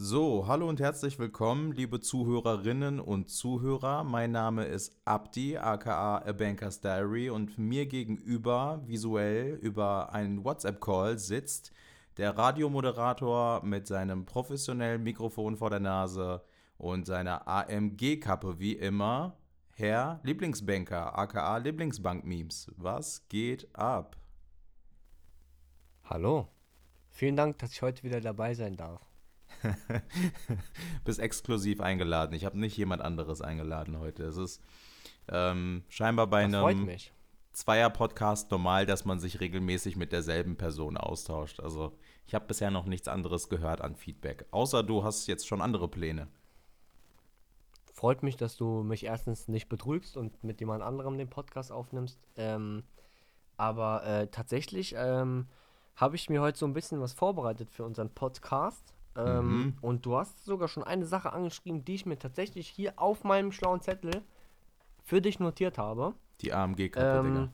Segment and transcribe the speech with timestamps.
[0.00, 4.04] So, hallo und herzlich willkommen, liebe Zuhörerinnen und Zuhörer.
[4.04, 11.18] Mein Name ist Abdi, aka A Banker's Diary, und mir gegenüber, visuell über einen WhatsApp-Call,
[11.18, 11.72] sitzt
[12.16, 16.44] der Radiomoderator mit seinem professionellen Mikrofon vor der Nase
[16.76, 19.36] und seiner AMG-Kappe, wie immer,
[19.74, 22.70] Herr Lieblingsbanker, aka Lieblingsbank-Memes.
[22.76, 24.16] Was geht ab?
[26.04, 26.46] Hallo.
[27.10, 29.07] Vielen Dank, dass ich heute wieder dabei sein darf.
[31.04, 32.34] Bist exklusiv eingeladen.
[32.34, 34.24] Ich habe nicht jemand anderes eingeladen heute.
[34.24, 34.62] Es ist
[35.28, 36.88] ähm, scheinbar bei Das einem.
[37.52, 41.58] Zweier-Podcast normal, dass man sich regelmäßig mit derselben Person austauscht.
[41.58, 41.92] Also
[42.26, 44.46] ich habe bisher noch nichts anderes gehört an Feedback.
[44.52, 46.28] Außer du hast jetzt schon andere Pläne.
[47.92, 52.20] Freut mich, dass du mich erstens nicht betrügst und mit jemand anderem den Podcast aufnimmst.
[52.36, 52.84] Ähm,
[53.56, 55.48] aber äh, tatsächlich ähm,
[55.96, 58.94] habe ich mir heute so ein bisschen was vorbereitet für unseren Podcast.
[59.18, 59.74] Ähm, Mhm.
[59.80, 63.52] Und du hast sogar schon eine Sache angeschrieben, die ich mir tatsächlich hier auf meinem
[63.52, 64.22] schlauen Zettel
[65.04, 66.14] für dich notiert habe.
[66.40, 67.40] Die AMG-Kappe, Digga.
[67.40, 67.48] Ähm,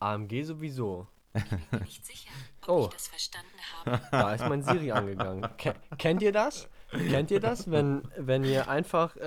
[0.00, 1.06] AMG sowieso.
[1.80, 2.30] nicht sicher,
[2.62, 2.84] ob Oh.
[2.88, 3.48] ich das verstanden
[3.84, 4.00] habe.
[4.10, 5.46] Da ist mein Siri angegangen.
[5.58, 6.68] Ke kennt ihr das?
[6.90, 9.20] Kennt ihr das, wenn, wenn ihr einfach äh,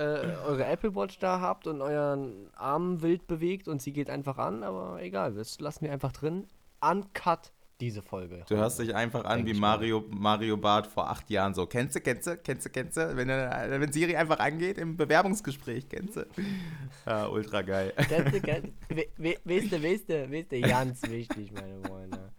[0.44, 4.62] eure Apple Watch da habt und euren Arm wild bewegt und sie geht einfach an,
[4.62, 6.46] aber egal, das lassen wir einfach drin.
[6.82, 8.44] Uncut diese Folge.
[8.48, 9.54] Du hörst dich einfach an wie.
[9.54, 11.66] Mario, Mario Barth vor acht Jahren so.
[11.66, 13.16] Kennst du, kennst du, kennst du, kennst du?
[13.16, 16.26] Wenn, er- wenn Siri einfach angeht im Bewerbungsgespräch, kennst du?
[17.06, 17.92] Ja, ultra geil.
[17.96, 19.82] Kennst du, kennst, du, weißt du,
[20.30, 22.32] weißt du, ganz wichtig, meine Freunde.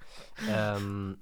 [0.49, 1.17] Ähm,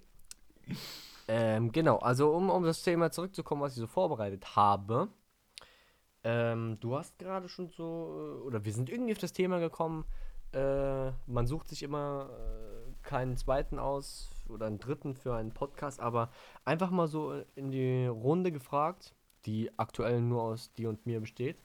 [1.27, 5.09] ähm, genau, also um um das Thema zurückzukommen, was ich so vorbereitet habe.
[6.23, 10.05] Ähm, du hast gerade schon so, äh, oder wir sind irgendwie auf das Thema gekommen,
[10.53, 15.99] äh, man sucht sich immer äh, keinen zweiten aus oder einen dritten für einen Podcast,
[15.99, 16.29] aber
[16.65, 19.13] einfach mal so in die Runde gefragt,
[19.45, 21.57] die aktuell nur aus dir und mir besteht.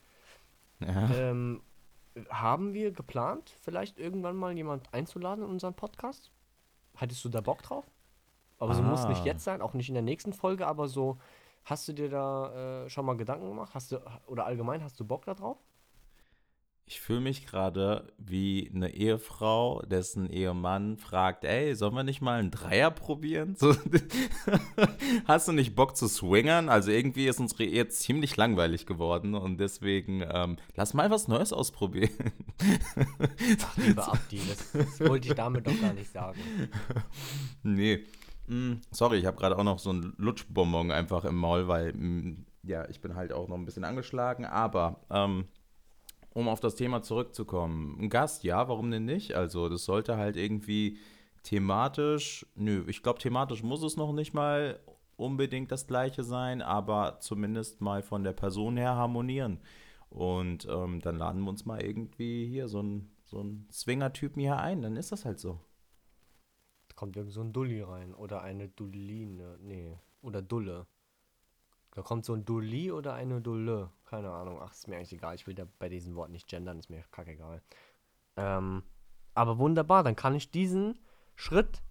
[0.80, 1.10] Ja.
[1.10, 1.62] Ähm,
[2.30, 6.32] haben wir geplant, vielleicht irgendwann mal jemand einzuladen in unseren Podcast?
[6.96, 7.84] Hattest du da Bock drauf?
[8.58, 9.26] Aber so muss nicht Ah.
[9.26, 11.18] jetzt sein, auch nicht in der nächsten Folge, aber so,
[11.64, 13.72] hast du dir da äh, schon mal Gedanken gemacht?
[13.74, 15.58] Hast du, oder allgemein, hast du Bock da drauf?
[16.90, 22.38] Ich fühle mich gerade wie eine Ehefrau, dessen Ehemann fragt, ey, sollen wir nicht mal
[22.38, 23.56] einen Dreier probieren?
[23.56, 23.76] So,
[25.26, 26.70] hast du nicht Bock zu swingern?
[26.70, 31.52] Also irgendwie ist unsere Ehe ziemlich langweilig geworden und deswegen ähm, lass mal was Neues
[31.52, 32.32] ausprobieren.
[33.62, 36.40] Ach, lieber Abdi, das, das wollte ich damit doch gar nicht sagen.
[37.62, 37.98] nee.
[38.46, 42.46] Mm, sorry, ich habe gerade auch noch so einen Lutschbonbon einfach im Maul, weil mm,
[42.62, 45.48] ja, ich bin halt auch noch ein bisschen angeschlagen, aber ähm,
[46.38, 49.34] um auf das Thema zurückzukommen, ein Gast, ja, warum denn nicht?
[49.34, 50.98] Also, das sollte halt irgendwie
[51.42, 54.78] thematisch, nö, ich glaube, thematisch muss es noch nicht mal
[55.16, 59.58] unbedingt das gleiche sein, aber zumindest mal von der Person her harmonieren.
[60.10, 64.80] Und ähm, dann laden wir uns mal irgendwie hier so einen so Swinger-Typen hier ein,
[64.80, 65.58] dann ist das halt so.
[66.94, 70.86] Kommt irgend so ein Dulli rein oder eine Dulline, nee, oder Dulle.
[71.98, 75.34] Da kommt so ein Dulli oder eine Dulle, keine Ahnung, ach, ist mir eigentlich egal,
[75.34, 77.60] ich will da bei diesen Worten nicht gendern, ist mir kackegal.
[78.36, 78.84] Ähm,
[79.34, 81.00] aber wunderbar, dann kann ich diesen
[81.34, 81.82] Schritt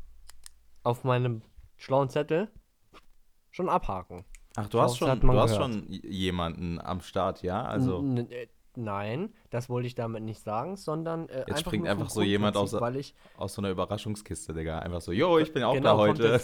[0.84, 1.42] auf meinem
[1.76, 2.50] schlauen Zettel
[3.52, 4.24] schon abhaken.
[4.56, 7.64] Ach, du hast schon, du hast schon jemanden am Start, ja?
[7.64, 11.84] Also, N n- äh, nein, das wollte ich damit nicht sagen, sondern äh, Jetzt springt
[11.86, 14.80] nur vom einfach so jemand aus- ich, aus so einer Überraschungskiste, Digga.
[14.80, 16.42] Einfach so, yo, ich bin auch Genau, da heute.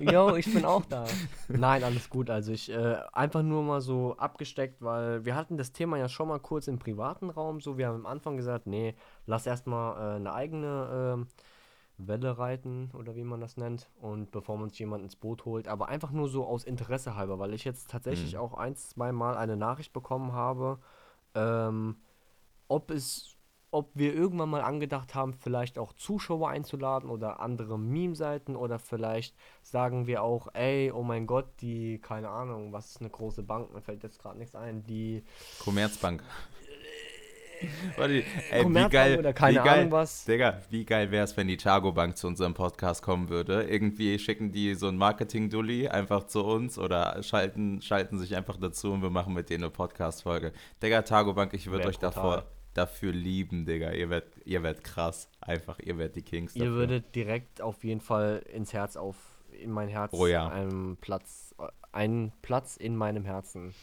[0.00, 1.04] Jo, ich bin auch da.
[1.48, 2.30] Nein, alles gut.
[2.30, 6.28] Also ich äh, einfach nur mal so abgesteckt, weil wir hatten das Thema ja schon
[6.28, 7.60] mal kurz im privaten Raum.
[7.60, 8.94] So, wir haben am Anfang gesagt, nee,
[9.26, 11.26] lass erstmal äh, eine eigene ähm,
[11.96, 13.88] Welle reiten oder wie man das nennt.
[14.00, 15.68] Und bevor man sich jemand ins Boot holt.
[15.68, 18.40] Aber einfach nur so aus Interesse halber, weil ich jetzt tatsächlich Mhm.
[18.40, 20.78] auch ein, zwei Mal eine Nachricht bekommen habe,
[21.34, 21.96] ähm,
[22.68, 23.34] ob es
[23.74, 29.34] ob wir irgendwann mal angedacht haben, vielleicht auch Zuschauer einzuladen oder andere Meme-Seiten oder vielleicht
[29.62, 33.74] sagen wir auch, ey, oh mein Gott, die, keine Ahnung, was ist eine große Bank,
[33.74, 35.24] mir fällt jetzt gerade nichts ein, die
[35.58, 36.22] Commerzbank.
[37.96, 40.24] Warte, ey, wie Commerzbank geil, oder keine wie geil, Ahnung was.
[40.24, 43.62] Digga, wie geil wäre es, wenn die Chago Bank zu unserem Podcast kommen würde?
[43.64, 48.92] Irgendwie schicken die so ein Marketing-Dulli einfach zu uns oder schalten, schalten sich einfach dazu
[48.92, 50.52] und wir machen mit denen eine Podcast-Folge.
[50.82, 52.44] Digga, Tago Bank, ich würde euch davor,
[52.74, 53.92] dafür lieben, Digga.
[53.92, 55.28] Ihr werdet ihr werdet krass.
[55.40, 56.76] Einfach, ihr werdet die Kings Ihr dafür.
[56.76, 59.16] würdet direkt auf jeden Fall ins Herz auf,
[59.52, 60.48] in mein Herz Oh ja.
[60.48, 63.74] einen Platz, äh, einen Platz in meinem Herzen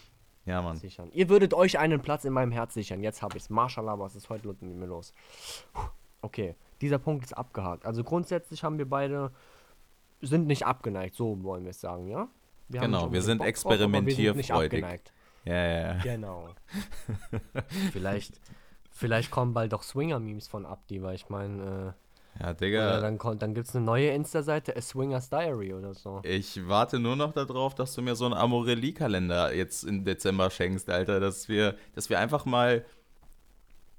[0.45, 0.75] Ja, Mann.
[0.77, 1.09] sichern.
[1.13, 3.01] Ihr würdet euch einen Platz in meinem Herz sichern.
[3.01, 3.49] Jetzt habe ich es.
[3.49, 5.13] Mashallah, was ist heute mit mir los?
[6.21, 7.85] Okay, dieser Punkt ist abgehakt.
[7.85, 9.31] Also grundsätzlich haben wir beide,
[10.21, 12.27] sind nicht abgeneigt, so wollen wir es sagen, ja?
[12.69, 14.85] Wir Genau, wir sind Bock experimentierfreudig.
[15.43, 15.97] Ja, ja, ja.
[16.03, 16.49] Genau.
[17.91, 18.39] vielleicht,
[18.91, 21.95] vielleicht kommen bald doch Swinger-Memes von Abdi, weil ich meine,
[22.39, 23.01] Ja, äh, oder Digga.
[23.01, 26.21] dann, kommt- dann gibt es eine neue Insta-Seite, A Swingers Diary oder so.
[26.23, 30.89] Ich warte nur noch darauf, dass du mir so einen Amorelie-Kalender jetzt im Dezember schenkst,
[30.89, 32.85] Alter, dass wir, dass wir einfach mal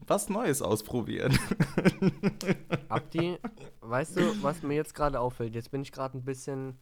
[0.06, 1.38] was Neues ausprobieren.
[2.88, 3.38] Abdi,
[3.80, 5.54] weißt du, was mir jetzt gerade auffällt?
[5.54, 6.78] Jetzt bin ich gerade ein bisschen,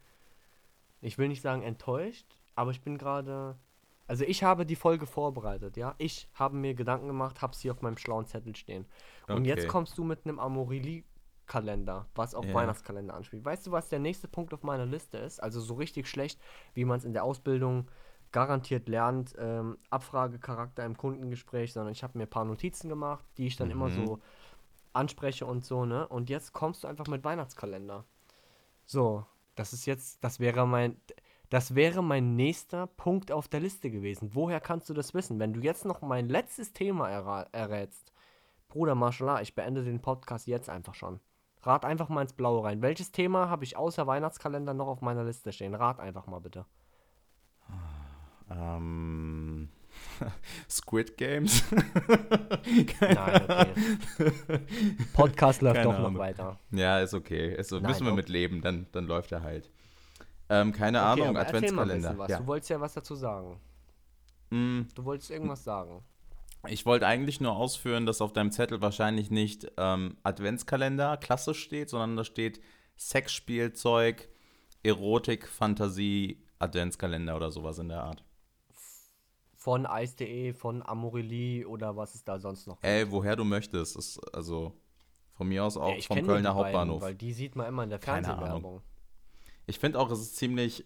[1.00, 3.56] ich will nicht sagen enttäuscht, aber ich bin gerade,
[4.06, 5.94] also ich habe die Folge vorbereitet, ja.
[5.98, 8.86] Ich habe mir Gedanken gemacht, habe sie auf meinem schlauen Zettel stehen.
[9.28, 9.68] Und jetzt Okay.
[9.68, 10.38] kommst du mit einem
[11.50, 12.54] Amorelie-Kalender, was auf Ja.
[12.54, 13.44] Weihnachtskalender anspielt.
[13.44, 15.42] Weißt du, was der nächste Punkt auf meiner Liste ist?
[15.42, 16.40] Also so richtig schlecht,
[16.74, 17.88] wie man es in der Ausbildung
[18.32, 23.46] garantiert lernt, ähm, Abfragecharakter im Kundengespräch, sondern ich habe mir ein paar Notizen gemacht, die
[23.48, 23.90] ich dann immer Mhm.
[23.90, 24.20] so
[24.92, 26.06] anspreche und so, ne?
[26.08, 28.04] Und jetzt kommst du einfach mit Weihnachtskalender.
[28.86, 29.24] So,
[29.56, 30.96] das ist jetzt, das wäre mein,
[31.48, 34.30] das wäre mein nächster Punkt auf der Liste gewesen.
[34.34, 35.40] Woher kannst du das wissen?
[35.40, 37.08] Wenn du jetzt noch mein letztes Thema
[37.52, 38.12] errätst,
[38.68, 41.18] Bruder Marshall, ich beende den Podcast jetzt einfach schon.
[41.62, 42.80] Rat einfach mal ins Blaue rein.
[42.82, 45.74] Welches Thema habe ich außer Weihnachtskalender noch auf meiner Liste stehen?
[45.74, 46.64] Rat einfach mal bitte.
[48.50, 49.68] Ähm,
[50.70, 51.62] Squid Games?
[53.00, 54.62] Nein, okay.
[55.12, 56.18] Podcast läuft Keine doch noch Ahnung.
[56.18, 56.58] weiter.
[56.70, 57.54] ja, ist okay.
[57.54, 58.16] Ist so, Nein, müssen wir doch.
[58.16, 59.70] mit leben, dann, dann läuft er halt.
[60.48, 62.26] Ähm, keine Okay, Ahnung, Adventskalender.
[62.28, 62.38] Ja.
[62.38, 63.60] Du wolltest ja was dazu sagen.
[64.50, 66.02] Mm, Du wolltest irgendwas sagen.
[66.68, 71.88] Ich wollte eigentlich nur ausführen, dass auf deinem Zettel wahrscheinlich nicht ähm, Adventskalender klassisch steht,
[71.90, 72.60] sondern da steht
[72.98, 74.28] Sexspielzeug,
[74.82, 78.24] Erotik, Fantasie, Adventskalender oder sowas in der Art.
[79.54, 82.86] Von Ice.de, von Amorelie oder was es da sonst noch gibt.
[82.86, 83.96] Ey, woher du möchtest.
[83.96, 84.72] Ist also
[85.32, 87.02] von mir aus auch Ja, vom Kölner beiden, Hauptbahnhof.
[87.02, 87.98] weil die sieht man immer in der.
[88.00, 88.82] Fernsehwerbung.
[89.66, 90.84] Ich finde auch, es ist ziemlich,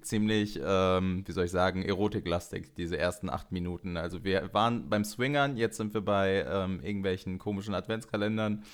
[0.00, 3.96] ziemlich, ähm, wie soll ich sagen, erotiklastig, diese ersten acht Minuten.
[3.96, 8.64] Also wir waren beim Swingern, jetzt sind wir bei ähm, irgendwelchen komischen Adventskalendern.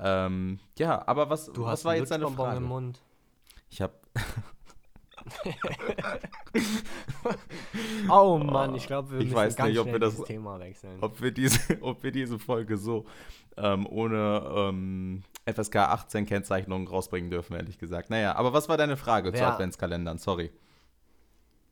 [0.00, 2.56] Ähm, ja, aber was, Du was hast war jetzt deine Frage?
[2.58, 3.00] im Mund.
[3.70, 3.94] Ich habe
[8.10, 10.98] Oh Mann, ich glaube, wir Ich müssen weiß ganz nicht, ob wir das- Thema wechseln.
[11.00, 13.06] ob wir diese, ob wir diese Folge so
[13.56, 18.10] ähm, ohne ähm, FSK 18 Kennzeichnung rausbringen dürfen, ehrlich gesagt.
[18.10, 20.18] Naja, aber was war deine Frage zu Wer- Adventskalendern?
[20.18, 20.52] Sorry.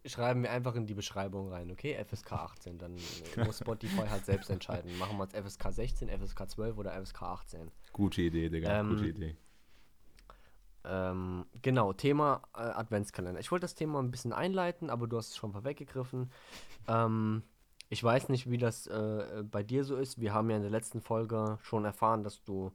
[0.07, 2.03] Schreiben wir einfach in die Beschreibung rein, okay?
[2.03, 2.97] FSK 18, dann
[3.45, 4.97] muss Spotify halt selbst entscheiden.
[4.99, 7.71] Machen wir es FSK 16, FSK 12 oder FSK 18.
[7.93, 8.81] Gute Idee, Digga.
[8.81, 9.37] Ähm, gute Idee.
[10.85, 13.41] Ähm, genau, Thema äh, Adventskalender.
[13.41, 16.33] Ich wollte das Thema ein bisschen einleiten, aber du hast es schon vorweggegriffen.
[16.89, 17.43] Ähm,
[17.91, 20.19] ich weiß nicht, wie das äh, bei dir so ist.
[20.19, 22.73] Wir haben ja in der letzten Folge schon erfahren, dass du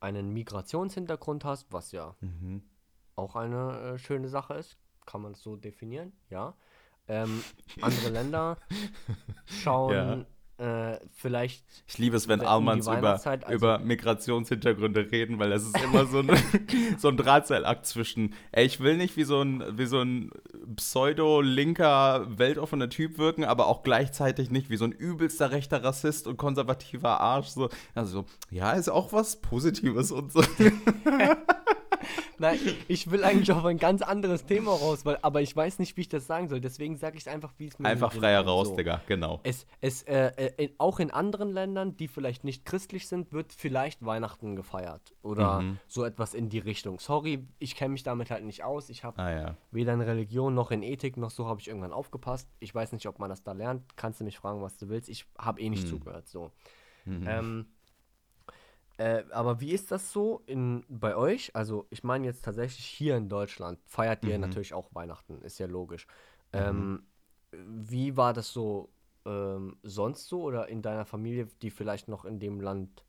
[0.00, 2.62] einen Migrationshintergrund hast, was ja Mhm.
[3.14, 4.76] auch eine äh, schöne Sache ist.
[5.06, 6.54] Kann man es so definieren, ja.
[7.08, 7.42] Ähm,
[7.80, 8.58] andere Länder
[9.46, 10.26] schauen
[10.58, 15.64] äh, vielleicht Ich liebe es, wenn Um Almans über, also- über Migrationshintergründe reden, weil das
[15.64, 16.30] ist immer so ein,
[16.98, 20.30] so ein Drahtseilakt zwischen, ey, ich will nicht wie so ein, wie so ein
[20.76, 26.36] pseudo-linker, weltoffener Typ wirken, aber auch gleichzeitig nicht wie so ein übelster rechter Rassist und
[26.36, 27.48] konservativer Arsch.
[27.48, 27.68] So.
[27.94, 30.40] Also, ja, ist auch was Positives und so.
[32.38, 35.96] Nein, ich will eigentlich auf ein ganz anderes Thema raus, weil, aber ich weiß nicht,
[35.96, 36.60] wie ich das sagen soll.
[36.60, 38.76] Deswegen sage ich es einfach, wie es mir Einfach freier raus, So.
[38.76, 39.40] Digga, genau.
[39.42, 43.52] Es, es, äh, äh, in, auch in anderen Ländern, die vielleicht nicht christlich sind, wird
[43.52, 45.14] vielleicht Weihnachten gefeiert.
[45.22, 45.78] Oder Mhm.
[45.88, 46.98] so etwas in die Richtung.
[47.00, 48.90] Sorry, ich kenne mich damit halt nicht aus.
[48.90, 49.56] Ich habe Ah ja.
[49.70, 52.48] weder in Religion noch in Ethik noch so habe ich irgendwann aufgepasst.
[52.60, 53.96] Ich weiß nicht, ob man das da lernt.
[53.96, 55.08] Kannst du mich fragen, was du willst.
[55.08, 55.88] Ich habe eh nicht Hm.
[55.90, 56.28] zugehört.
[56.28, 56.50] So.
[57.04, 57.24] Mhm.
[57.26, 57.66] Ähm,
[58.98, 61.54] äh, aber wie ist das so in, bei euch?
[61.54, 64.40] Also, ich meine jetzt tatsächlich hier in Deutschland feiert ihr Mhm.
[64.40, 66.06] natürlich auch Weihnachten, ist ja logisch.
[66.52, 67.06] Ähm,
[67.52, 68.90] wie war das so
[69.26, 73.04] ähm, sonst so oder in deiner Familie, die vielleicht noch in dem Land,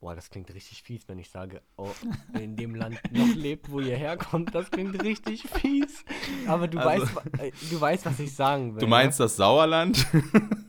[0.00, 1.90] boah, das klingt richtig fies, wenn ich sage, oh,
[2.34, 6.04] in dem Land noch lebt, wo ihr herkommt, das klingt richtig fies.
[6.46, 8.80] Aber du, Also- weißt, äh, du weißt, was ich sagen will.
[8.80, 8.90] Du ne?
[8.90, 10.06] meinst das Sauerland?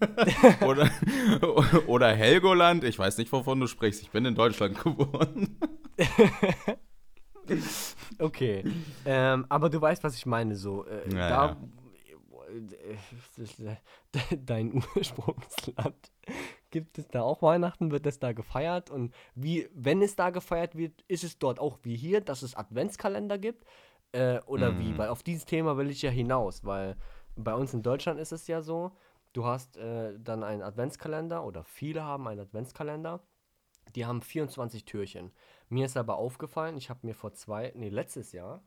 [0.66, 0.90] oder,
[1.88, 2.84] oder Helgoland?
[2.84, 4.02] Ich weiß nicht, wovon du sprichst.
[4.02, 5.58] Ich bin in Deutschland geboren.
[8.20, 8.64] Okay.
[9.06, 10.86] ähm, aber du weißt, was ich meine, so.
[10.86, 11.58] Äh, Ja, da,
[12.52, 16.12] äh, dein Ursprungsland.
[16.72, 17.92] Gibt es da auch Weihnachten?
[17.92, 18.90] Wird es da gefeiert?
[18.90, 22.56] Und wie, wenn es da gefeiert wird, ist es dort auch wie hier, dass es
[22.56, 23.66] Adventskalender gibt?
[24.12, 24.90] Äh, oder wie?
[24.90, 24.98] Mhm.
[24.98, 26.96] Weil auf dieses Thema will ich ja hinaus, weil
[27.36, 28.92] bei uns in Deutschland ist es ja so,
[29.34, 33.22] du hast äh, dann einen Adventskalender oder viele haben einen Adventskalender.
[33.96, 35.32] Die haben 24 Türchen.
[35.68, 38.64] Mir ist aber aufgefallen, ich habe mir vor zwei, nee, letztes Jahr,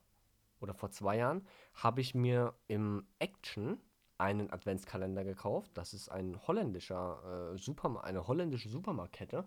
[0.62, 3.80] oder vor zwei Jahren habe ich mir im Action
[4.18, 5.70] einen Adventskalender gekauft.
[5.74, 9.46] Das ist ein holländischer äh, Supermarkt, eine holländische Supermarktkette.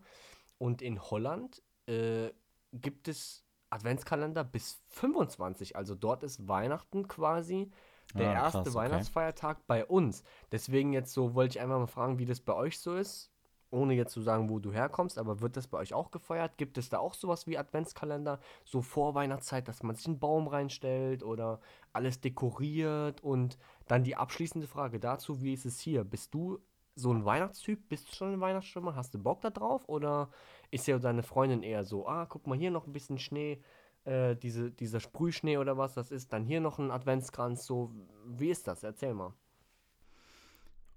[0.58, 2.30] Und in Holland äh,
[2.74, 5.76] gibt es Adventskalender bis 25.
[5.76, 7.72] Also dort ist Weihnachten quasi
[8.14, 8.76] der Ah, krass, erste okay.
[8.76, 10.24] Weihnachtsfeiertag bei uns.
[10.52, 13.32] Deswegen jetzt so wollte ich einfach mal fragen, wie das bei euch so ist.
[13.76, 16.58] Ohne jetzt zu sagen, wo du herkommst, aber wird das bei euch auch gefeiert?
[16.58, 20.48] Gibt es da auch sowas wie Adventskalender, so vor Weihnachtszeit, dass man sich einen Baum
[20.48, 21.60] reinstellt oder
[21.92, 23.22] alles dekoriert?
[23.22, 26.06] Und dann die abschließende Frage dazu, wie ist es hier?
[26.06, 26.60] Bist du
[26.96, 27.90] so ein Weihnachtstyp?
[27.90, 28.96] Bist du schon ein Weihnachtsschwimmer?
[28.96, 29.90] Hast du Bock da drauf?
[29.90, 30.30] Oder
[30.72, 33.62] ist ja deine Freundin eher so, ah, guck mal hier noch ein bisschen Schnee,
[34.06, 37.92] äh, diese, dieser Sprühschnee oder was das ist, dann hier noch ein Adventskranz, so,
[38.26, 38.84] wie ist das?
[38.84, 39.34] Erzähl mal.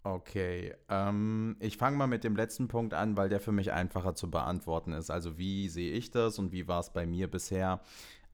[0.05, 4.15] Okay, ähm, ich fange mal mit dem letzten Punkt an, weil der für mich einfacher
[4.15, 5.11] zu beantworten ist.
[5.11, 7.81] Also wie sehe ich das und wie war es bei mir bisher?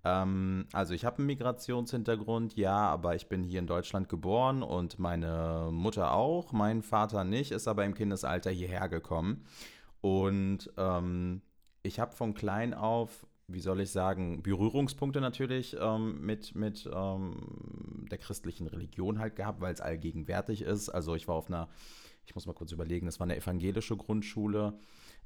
[0.04, 4.98] Ähm, also ich habe einen Migrationshintergrund, ja, aber ich bin hier in Deutschland geboren und
[4.98, 9.44] meine Mutter auch, mein Vater nicht, ist aber im Kindesalter hierher gekommen.
[10.00, 11.40] Und ähm,
[11.82, 18.06] ich habe von klein auf, wie soll ich sagen, Berührungspunkte natürlich ähm, mit, mit ähm,
[18.10, 20.88] der christlichen Religion halt gehabt, weil es allgegenwärtig ist.
[20.88, 21.68] Also ich war auf einer,
[22.24, 24.78] ich muss mal kurz überlegen, das war eine evangelische Grundschule.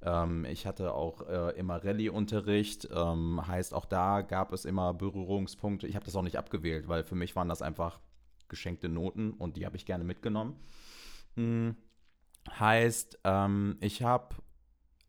[0.02, 5.86] Ähm, ich hatte auch äh, immer Rallye-Unterricht, ähm, heißt auch da gab es immer Berührungspunkte.
[5.86, 8.00] Ich habe das auch nicht abgewählt, weil für mich waren das einfach
[8.48, 10.56] geschenkte Noten und die habe ich gerne mitgenommen.
[11.36, 11.76] Hm.
[12.58, 14.34] Heißt, ähm, ich habe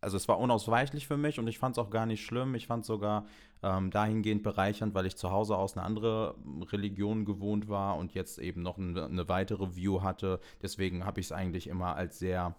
[0.02, 2.56] also es war unausweichlich für mich und ich fand es auch gar nicht schlimm.
[2.56, 3.26] Ich fand es sogar
[3.64, 6.36] ähm, dahingehend bereichernd, weil ich zu Hause aus eine andere
[6.72, 10.40] Religion gewohnt war und jetzt eben noch eine, eine weitere View hatte.
[10.62, 12.56] Deswegen habe ich es eigentlich immer als sehr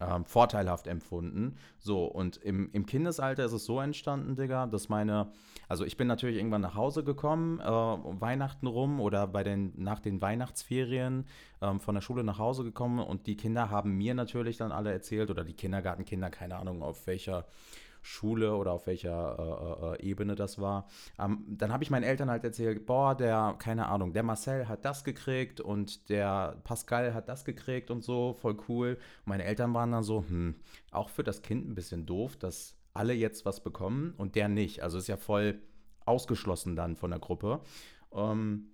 [0.00, 1.56] ähm, vorteilhaft empfunden.
[1.78, 5.32] So, und im, im Kindesalter ist es so entstanden, Digga, dass meine,
[5.68, 10.00] also ich bin natürlich irgendwann nach Hause gekommen, äh, Weihnachten rum oder bei den, nach
[10.00, 11.26] den Weihnachtsferien
[11.62, 14.92] ähm, von der Schule nach Hause gekommen und die Kinder haben mir natürlich dann alle
[14.92, 17.46] erzählt oder die Kindergartenkinder, keine Ahnung auf welcher
[18.04, 20.86] Schule oder auf welcher äh, äh, Ebene das war.
[21.18, 24.84] Ähm, dann habe ich meinen Eltern halt erzählt, boah, der, keine Ahnung, der Marcel hat
[24.84, 28.98] das gekriegt und der Pascal hat das gekriegt und so, voll cool.
[29.24, 30.54] Meine Eltern waren dann so, hm,
[30.90, 34.82] auch für das Kind ein bisschen doof, dass alle jetzt was bekommen und der nicht.
[34.82, 35.58] Also ist ja voll
[36.04, 37.60] ausgeschlossen dann von der Gruppe.
[38.12, 38.68] Ähm,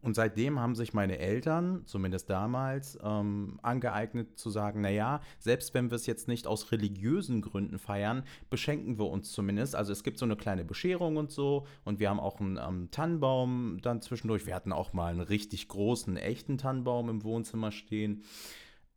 [0.00, 5.90] und seitdem haben sich meine Eltern, zumindest damals, ähm, angeeignet zu sagen, naja, selbst wenn
[5.90, 9.74] wir es jetzt nicht aus religiösen Gründen feiern, beschenken wir uns zumindest.
[9.74, 12.90] Also es gibt so eine kleine Bescherung und so und wir haben auch einen ähm,
[12.90, 14.46] Tannenbaum dann zwischendurch.
[14.46, 18.22] Wir hatten auch mal einen richtig großen, echten Tannenbaum im Wohnzimmer stehen.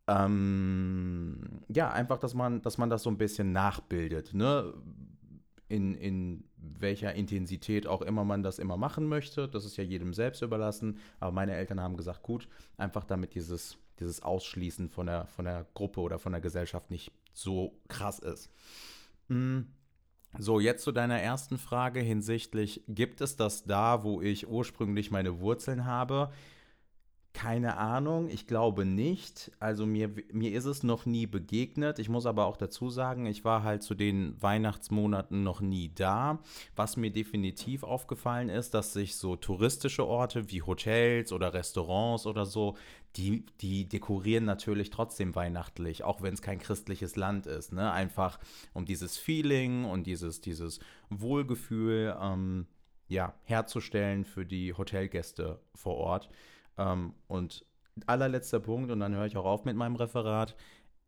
[0.08, 4.74] Ähm, ja, einfach, dass man, dass man das so ein bisschen nachbildet, ne?
[5.72, 9.48] in, in welcher Intensität auch immer man das immer machen möchte.
[9.48, 10.98] Das ist ja jedem selbst überlassen.
[11.20, 15.65] Aber meine Eltern haben gesagt, gut, einfach damit dieses, dieses Ausschließen von der, von der
[15.74, 18.50] Gruppe oder von der Gesellschaft nicht so krass ist.
[19.27, 19.62] Mm.
[20.39, 25.41] So, jetzt zu deiner ersten Frage hinsichtlich, gibt es das da, wo ich ursprünglich meine
[25.41, 26.32] Wurzeln habe?
[27.34, 29.52] Keine Ahnung, ich glaube nicht.
[29.60, 31.98] Also mir, mir ist es noch nie begegnet.
[31.98, 36.40] Ich muss aber auch dazu sagen, ich war halt zu den Weihnachtsmonaten noch nie da.
[36.76, 42.46] Was mir definitiv aufgefallen ist, dass sich so touristische Orte wie Hotels oder Restaurants oder
[42.46, 42.76] so,
[43.16, 47.72] die, die dekorieren natürlich trotzdem weihnachtlich, auch wenn es kein christliches Land ist.
[47.72, 47.92] Ne?
[47.92, 48.40] Einfach
[48.74, 52.68] um dieses Feeling und dieses, dieses Wohlgefühl ähm,
[53.08, 56.30] ja, herzustellen für die Hotelgäste vor Ort.
[56.78, 57.66] Ähm, und
[58.06, 60.56] allerletzter Punkt, und dann höre ich auch auf mit meinem Referat.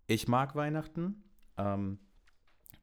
[0.08, 1.24] Ich mag Weihnachten.
[1.58, 2.00] Ähm,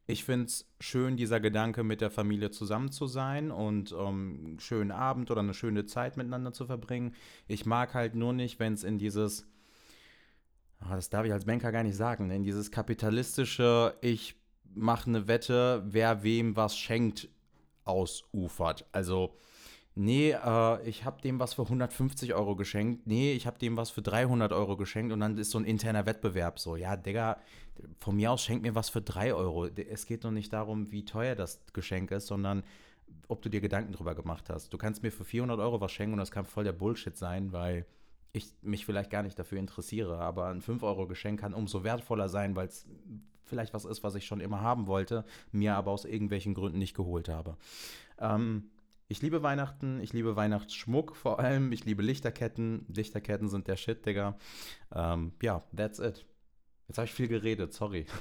[0.06, 4.60] ich finde es schön, dieser Gedanke, mit der Familie zusammen zu sein und ähm, einen
[4.60, 7.14] schönen Abend oder eine schöne Zeit miteinander zu verbringen.
[7.46, 9.46] Ich mag halt nur nicht, wenn es in dieses,
[10.80, 14.34] ah, das darf ich als Banker gar nicht sagen, ne, in dieses kapitalistische, ich
[14.74, 17.28] mache eine Wette, wer wem was schenkt,
[17.84, 18.86] ausufert.
[18.92, 19.36] Also
[19.94, 23.06] Nee, äh, ich habe dem was für 150 Euro geschenkt.
[23.06, 25.12] Nee, ich habe dem was für 300 Euro geschenkt.
[25.12, 26.76] Und dann ist so ein interner Wettbewerb so.
[26.76, 27.38] Ja, Digga,
[27.98, 29.66] von mir aus schenk mir was für 3 Euro.
[29.66, 32.62] Es geht doch nicht darum, wie teuer das Geschenk ist, sondern
[33.28, 34.72] ob du dir Gedanken drüber gemacht hast.
[34.72, 37.52] Du kannst mir für 400 Euro was schenken und das kann voll der Bullshit sein,
[37.52, 37.84] weil
[38.32, 40.18] ich mich vielleicht gar nicht dafür interessiere.
[40.18, 42.86] Aber ein 5-Euro-Geschenk kann umso wertvoller sein, weil es
[43.44, 46.94] vielleicht was ist, was ich schon immer haben wollte, mir aber aus irgendwelchen Gründen nicht
[46.94, 47.56] geholt habe.
[48.18, 48.70] Ähm,
[49.10, 52.86] ich liebe Weihnachten, ich liebe Weihnachtsschmuck vor allem, ich liebe Lichterketten.
[52.88, 54.38] Lichterketten sind der Shit, Digga.
[54.94, 56.24] Ähm, ja, that's it.
[56.86, 58.06] Jetzt habe ich viel geredet, sorry.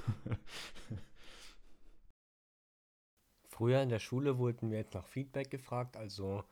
[3.48, 6.44] Früher in der Schule wurden wir jetzt nach Feedback gefragt, also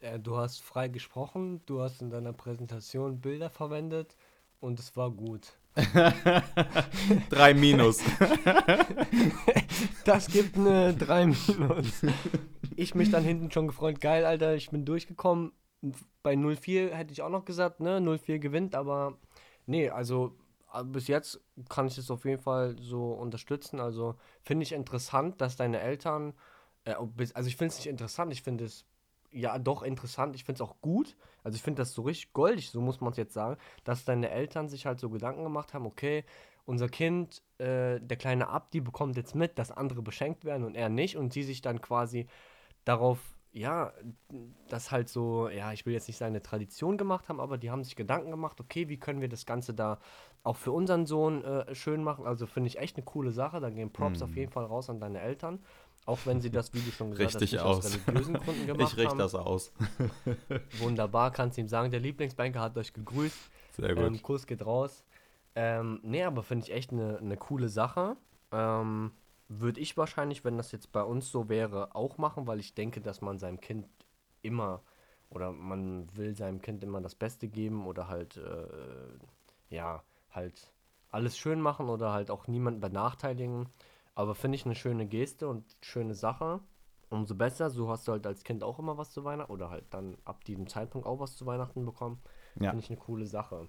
[0.00, 4.16] äh, du hast frei gesprochen, du hast in deiner Präsentation Bilder verwendet
[4.58, 5.52] und es war gut.
[7.28, 8.02] Drei Minus.
[10.04, 12.02] Das gibt eine 3 Minus.
[12.78, 15.52] Ich mich dann hinten schon gefreut, geil, Alter, ich bin durchgekommen.
[16.22, 19.16] Bei 0-4 hätte ich auch noch gesagt, ne, 0-4 gewinnt, aber
[19.64, 20.36] nee, also
[20.74, 21.40] äh, bis jetzt
[21.70, 23.80] kann ich es auf jeden Fall so unterstützen.
[23.80, 26.34] Also finde ich interessant, dass deine Eltern,
[26.84, 26.94] äh,
[27.34, 28.84] also ich finde es nicht interessant, ich finde es
[29.30, 31.16] ja doch interessant, ich finde es auch gut.
[31.42, 34.30] Also ich finde das so richtig goldig, so muss man es jetzt sagen, dass deine
[34.30, 36.24] Eltern sich halt so Gedanken gemacht haben, okay,
[36.66, 40.90] unser Kind, äh, der kleine Abdi bekommt jetzt mit, dass andere beschenkt werden und er
[40.90, 42.26] nicht und sie sich dann quasi
[42.86, 43.18] darauf,
[43.52, 43.92] ja,
[44.68, 47.70] das halt so, ja, ich will jetzt nicht sagen, eine Tradition gemacht haben, aber die
[47.70, 49.98] haben sich Gedanken gemacht, okay, wie können wir das Ganze da
[50.42, 52.24] auch für unseren Sohn äh, schön machen.
[52.26, 53.58] Also finde ich echt eine coole Sache.
[53.60, 55.58] Da gehen Props auf jeden Fall raus an deine Eltern.
[56.04, 57.78] Auch wenn sie das, wie du schon gesagt Richtig hast, aus.
[57.78, 59.18] aus religiösen Gründen gemacht Ich richte haben.
[59.18, 59.72] das aus.
[60.78, 63.36] Wunderbar, kannst ihm sagen, der Lieblingsbanker hat euch gegrüßt.
[63.72, 64.04] Sehr gut.
[64.04, 65.04] Ähm, Kuss geht raus.
[65.56, 68.16] Ähm, nee, aber finde ich echt eine eine coole Sache.
[68.52, 69.10] Ähm,
[69.48, 73.00] Würde ich wahrscheinlich, wenn das jetzt bei uns so wäre, auch machen, weil ich denke,
[73.00, 73.86] dass man seinem Kind
[74.42, 74.82] immer
[75.30, 80.72] oder man will seinem Kind immer das Beste geben oder halt, äh, ja, halt
[81.10, 83.68] alles schön machen oder halt auch niemanden benachteiligen.
[84.14, 86.60] Aber finde ich eine schöne Geste und schöne Sache.
[87.08, 89.84] Umso besser, so hast du halt als Kind auch immer was zu Weihnachten oder halt
[89.90, 92.20] dann ab diesem Zeitpunkt auch was zu Weihnachten bekommen.
[92.58, 92.70] Ja.
[92.70, 93.68] Finde ich eine coole Sache.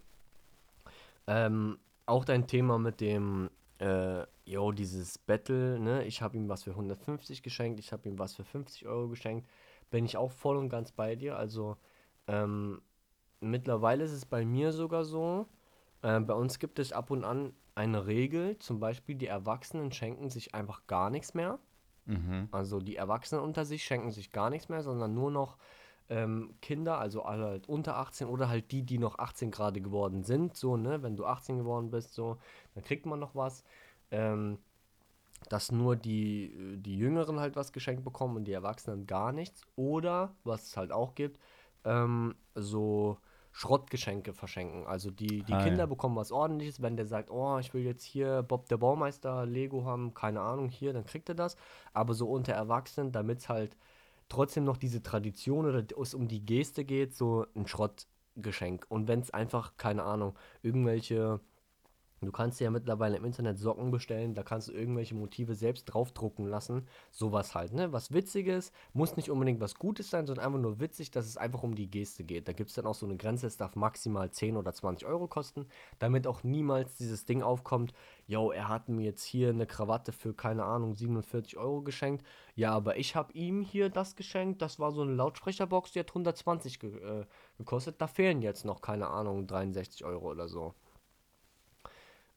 [1.28, 6.04] Ähm, auch dein Thema mit dem, äh, yo, dieses Battle, ne?
[6.06, 9.48] Ich habe ihm was für 150 geschenkt, ich habe ihm was für 50 Euro geschenkt.
[9.90, 11.38] Bin ich auch voll und ganz bei dir.
[11.38, 11.78] Also,
[12.28, 12.82] ähm,
[13.40, 15.48] mittlerweile ist es bei mir sogar so,
[16.02, 20.30] äh, bei uns gibt es ab und an eine Regel, zum Beispiel die Erwachsenen schenken
[20.30, 21.60] sich einfach gar nichts mehr.
[22.06, 22.48] Mhm.
[22.52, 25.58] Also die Erwachsenen unter sich schenken sich gar nichts mehr, sondern nur noch
[26.10, 30.24] ähm, Kinder, also alle halt unter 18 oder halt die, die noch 18 gerade geworden
[30.24, 30.56] sind.
[30.58, 32.38] So, ne, wenn du 18 geworden bist, so,
[32.76, 33.64] dann kriegt man noch was.
[34.12, 34.60] Ähm,
[35.50, 39.62] dass nur die, die Jüngeren halt was geschenkt bekommen und die Erwachsenen gar nichts.
[39.76, 41.40] Oder, was es halt auch gibt,
[41.86, 43.18] ähm, so
[43.52, 44.86] Schrottgeschenke verschenken.
[44.86, 45.88] Also die, die Ah, Kinder ja.
[45.88, 49.86] bekommen was ordentliches, wenn der sagt, oh, ich will jetzt hier Bob der Baumeister Lego
[49.86, 51.56] haben, keine Ahnung, hier, dann kriegt er das.
[51.94, 53.78] Aber so unter Erwachsenen, damit es halt
[54.30, 58.86] trotzdem noch diese Tradition oder es um die Geste geht, so ein Schrottgeschenk.
[58.90, 61.40] Und wenn es einfach, keine Ahnung, irgendwelche
[62.20, 66.48] Du kannst ja mittlerweile im Internet Socken bestellen, da kannst du irgendwelche Motive selbst draufdrucken
[66.48, 66.88] lassen.
[67.12, 67.94] Sowas halt, ne?
[67.94, 71.62] Was Witziges, muss nicht unbedingt was Gutes sein, sondern einfach nur witzig, dass es einfach
[71.62, 72.48] um die Geste geht.
[72.48, 75.28] Da gibt es dann auch so eine Grenze, es darf maximal 10 oder 20 Euro
[75.28, 75.68] kosten,
[76.00, 77.94] damit auch niemals dieses Ding aufkommt,
[78.26, 82.26] yo, er hat mir jetzt hier eine Krawatte für, keine Ahnung, 47 Euro geschenkt.
[82.56, 86.10] Ja, aber ich habe ihm hier das geschenkt, das war so eine Lautsprecherbox, die hat
[86.10, 87.26] 120 ge äh,
[87.60, 88.02] gekostet.
[88.02, 90.74] Da fehlen jetzt noch, keine Ahnung, 63 Euro oder so.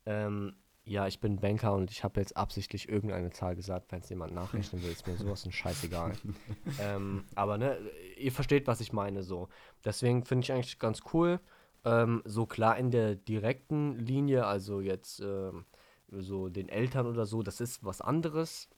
[0.06, 4.08] Ähm, ja, ich bin Banker und ich habe jetzt absichtlich irgendeine Zahl gesagt, wenn es
[4.08, 6.14] jemand nachrechnen will, ist mir sowas ein scheißegal.
[6.80, 7.78] ähm, aber ne,
[8.16, 9.48] ihr versteht, was ich meine so.
[9.84, 11.38] Deswegen finde ich eigentlich ganz cool.
[11.84, 15.64] Ähm, so klar in der direkten Linie, also jetzt ähm,
[16.08, 18.68] so den Eltern oder so, das ist was anderes.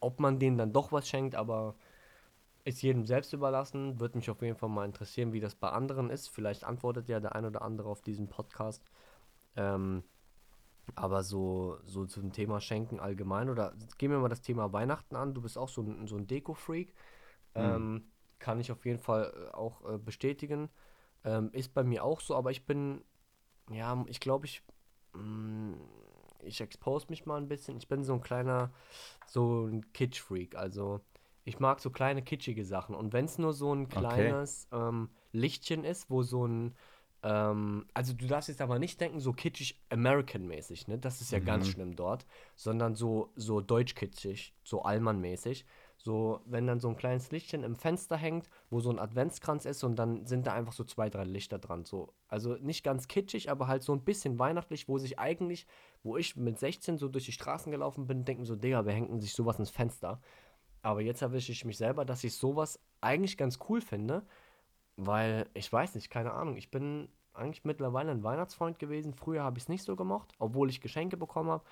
[0.00, 1.76] Ob man denen dann doch was schenkt, aber
[2.64, 4.00] ist jedem selbst überlassen.
[4.00, 6.28] Würde mich auf jeden Fall mal interessieren, wie das bei anderen ist.
[6.28, 8.82] Vielleicht antwortet ja der ein oder andere auf diesen Podcast.
[9.56, 10.04] Ähm,
[10.94, 15.34] aber so, so zum Thema Schenken allgemein oder gehen wir mal das Thema Weihnachten an.
[15.34, 16.94] Du bist auch so ein, so ein Deko-Freak.
[17.54, 20.70] Ähm, kann ich auf jeden Fall äh, auch äh, bestätigen.
[21.24, 23.04] Ähm, ist bei mir auch so, aber ich bin,
[23.70, 24.62] ja, ich glaube, ich,
[25.12, 25.76] mh,
[26.42, 27.76] ich expose mich mal ein bisschen.
[27.76, 28.72] Ich bin so ein kleiner,
[29.26, 30.56] so ein Kitsch-Freak.
[30.56, 31.00] Also,
[31.44, 32.94] ich mag so kleine kitschige Sachen.
[32.94, 36.74] Und wenn es nur so ein kleines ähm, Lichtchen ist, wo so ein,
[37.22, 40.98] ähm, also du darfst jetzt aber nicht denken, so kitschig American-mäßig, ne?
[40.98, 45.64] Das ist ja ganz schlimm dort, sondern so, so deutsch-kitschig, so Allmann-mäßig.
[46.02, 49.84] So, wenn dann so ein kleines Lichtchen im Fenster hängt, wo so ein Adventskranz ist
[49.84, 51.84] und dann sind da einfach so zwei, drei Lichter dran.
[51.84, 52.14] So.
[52.26, 55.66] Also nicht ganz kitschig, aber halt so ein bisschen weihnachtlich, wo sich eigentlich,
[56.02, 59.10] wo ich mit 16 so durch die Straßen gelaufen bin, denken so, Digga, wer hängt
[59.10, 60.22] denn sich sowas ins Fenster?
[60.80, 64.24] Aber jetzt erwische ich mich selber, dass ich sowas eigentlich ganz cool finde,
[65.06, 69.14] weil ich weiß nicht, keine Ahnung, ich bin eigentlich mittlerweile ein Weihnachtsfreund gewesen.
[69.14, 71.64] Früher habe ich es nicht so gemocht, obwohl ich Geschenke bekommen habe.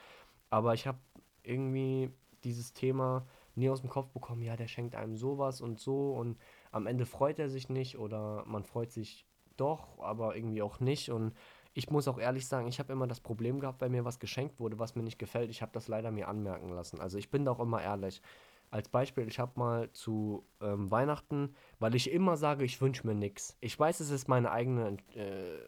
[0.50, 0.98] Aber ich habe
[1.42, 2.10] irgendwie
[2.44, 6.38] dieses Thema nie aus dem Kopf bekommen, ja, der schenkt einem sowas und so und
[6.70, 11.10] am Ende freut er sich nicht oder man freut sich doch, aber irgendwie auch nicht.
[11.10, 11.34] Und
[11.74, 14.60] ich muss auch ehrlich sagen, ich habe immer das Problem gehabt, wenn mir was geschenkt
[14.60, 15.50] wurde, was mir nicht gefällt.
[15.50, 17.00] Ich habe das leider mir anmerken lassen.
[17.00, 18.22] Also ich bin da auch immer ehrlich.
[18.70, 23.14] Als Beispiel, ich habe mal zu ähm, Weihnachten, weil ich immer sage, ich wünsche mir
[23.14, 23.57] nichts.
[23.61, 25.59] Ich weiß, es ist meine eigene, äh,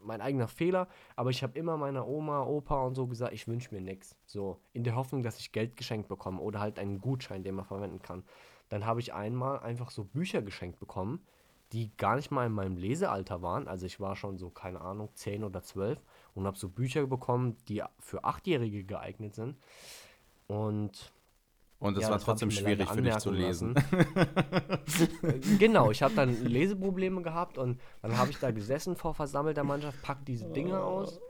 [0.00, 3.74] mein eigener Fehler, aber ich habe immer meiner Oma, Opa und so gesagt, ich wünsche
[3.74, 4.16] mir nichts.
[4.26, 7.64] So, in der Hoffnung, dass ich Geld geschenkt bekomme oder halt einen Gutschein, den man
[7.64, 8.24] verwenden kann.
[8.68, 11.24] Dann habe ich einmal einfach so Bücher geschenkt bekommen,
[11.72, 13.66] die gar nicht mal in meinem Lesealter waren.
[13.66, 16.02] Also ich war schon so, keine Ahnung, 10 oder 12
[16.34, 19.56] und habe so Bücher bekommen, die für Achtjährige geeignet sind.
[20.46, 21.12] Und
[21.82, 23.74] Und es Ja, war trotzdem schwierig für dich zu lesen.
[23.76, 29.64] anmerken genau, ich habe dann Leseprobleme gehabt und dann habe ich da gesessen vor versammelter
[29.64, 31.20] Mannschaft, packt diese Dinge aus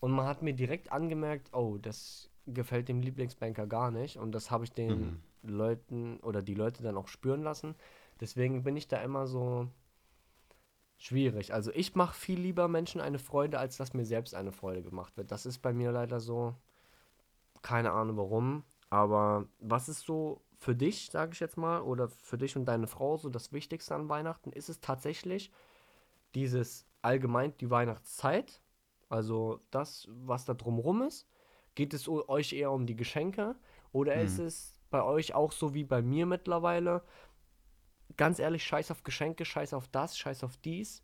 [0.00, 4.50] und man hat mir direkt angemerkt, oh, das gefällt dem Lieblingsbanker gar nicht und das
[4.50, 7.74] habe ich den Leuten oder die Leute dann auch spüren lassen.
[8.20, 9.68] Deswegen bin ich da immer so
[10.98, 11.52] schwierig.
[11.54, 15.16] Also ich mache viel lieber Menschen eine Freude, als dass mir selbst eine Freude gemacht
[15.16, 15.30] wird.
[15.30, 16.54] Das ist bei mir leider so.
[17.62, 18.64] Keine Ahnung warum.
[18.90, 22.86] Aber was ist so für dich, sage ich jetzt mal, oder für dich und deine
[22.86, 24.52] Frau so das Wichtigste an Weihnachten?
[24.52, 25.50] Ist es tatsächlich
[26.34, 28.60] dieses allgemein die Weihnachtszeit?
[29.08, 31.28] Also das, was da drumrum ist?
[31.74, 33.56] Geht es euch eher um die Geschenke?
[33.92, 37.02] Oder ist es bei euch auch so wie bei mir mittlerweile?
[38.16, 41.02] Ganz ehrlich, scheiß auf Geschenke, scheiß auf das, scheiß auf dies.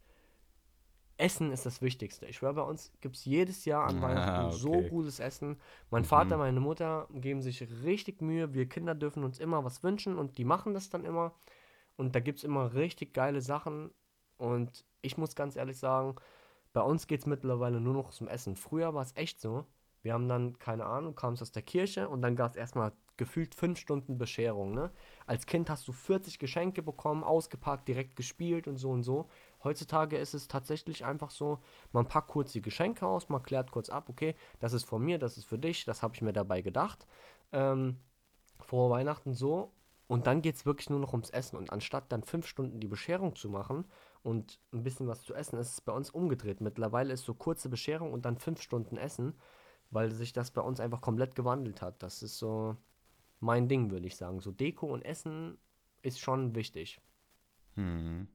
[1.20, 2.26] Essen ist das Wichtigste.
[2.26, 4.88] Ich schwöre, bei uns gibt es jedes Jahr an Ah, Weihnachten so okay.
[4.88, 5.58] gutes Essen.
[5.90, 8.54] Mein Vater, meine Mutter geben sich richtig Mühe.
[8.54, 11.34] Wir Kinder dürfen uns immer was wünschen und die machen das dann immer.
[11.96, 13.90] Und da gibt es immer richtig geile Sachen.
[14.38, 16.16] Und ich muss ganz ehrlich sagen,
[16.72, 18.56] bei uns geht es mittlerweile nur noch zum Essen.
[18.56, 19.66] Früher war es echt so.
[20.02, 22.92] Wir haben dann, keine Ahnung, kam es aus der Kirche und dann gab es erstmal
[23.18, 24.72] gefühlt fünf Stunden Bescherung.
[24.72, 24.90] Ne?
[25.26, 29.28] Als Kind hast du 40 Geschenke bekommen, ausgepackt, direkt gespielt und so und so.
[29.62, 31.58] Heutzutage ist es tatsächlich einfach so,
[31.92, 35.18] man packt kurz die Geschenke aus, man klärt kurz ab, okay, das ist von mir,
[35.18, 37.06] das ist für dich, das habe ich mir dabei gedacht.
[37.52, 37.98] Ähm,
[38.60, 39.72] vor Weihnachten so.
[40.06, 41.56] Und dann geht es wirklich nur noch ums Essen.
[41.56, 43.84] Und anstatt dann fünf Stunden die Bescherung zu machen
[44.22, 46.60] und ein bisschen was zu essen, ist es bei uns umgedreht.
[46.60, 49.38] Mittlerweile ist so kurze Bescherung und dann fünf Stunden Essen,
[49.90, 52.02] weil sich das bei uns einfach komplett gewandelt hat.
[52.02, 52.76] Das ist so
[53.38, 54.40] mein Ding, würde ich sagen.
[54.40, 55.58] So Deko und Essen
[56.02, 57.00] ist schon wichtig.
[57.74, 58.26] Hm.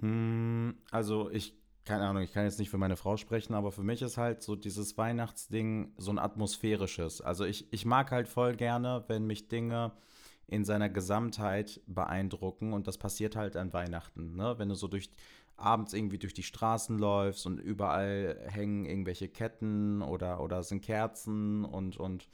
[0.00, 3.82] Hm, Also ich, keine Ahnung, ich kann jetzt nicht für meine Frau sprechen, aber für
[3.82, 7.20] mich ist halt so dieses Weihnachtsding so ein atmosphärisches.
[7.20, 9.92] Also ich, ich mag halt voll gerne, wenn mich Dinge
[10.46, 14.54] in seiner Gesamtheit beeindrucken und das passiert halt an Weihnachten, ne?
[14.58, 15.10] Wenn du so durch
[15.56, 21.64] abends irgendwie durch die Straßen läufst und überall hängen irgendwelche Ketten oder, oder sind Kerzen
[21.64, 22.28] und, und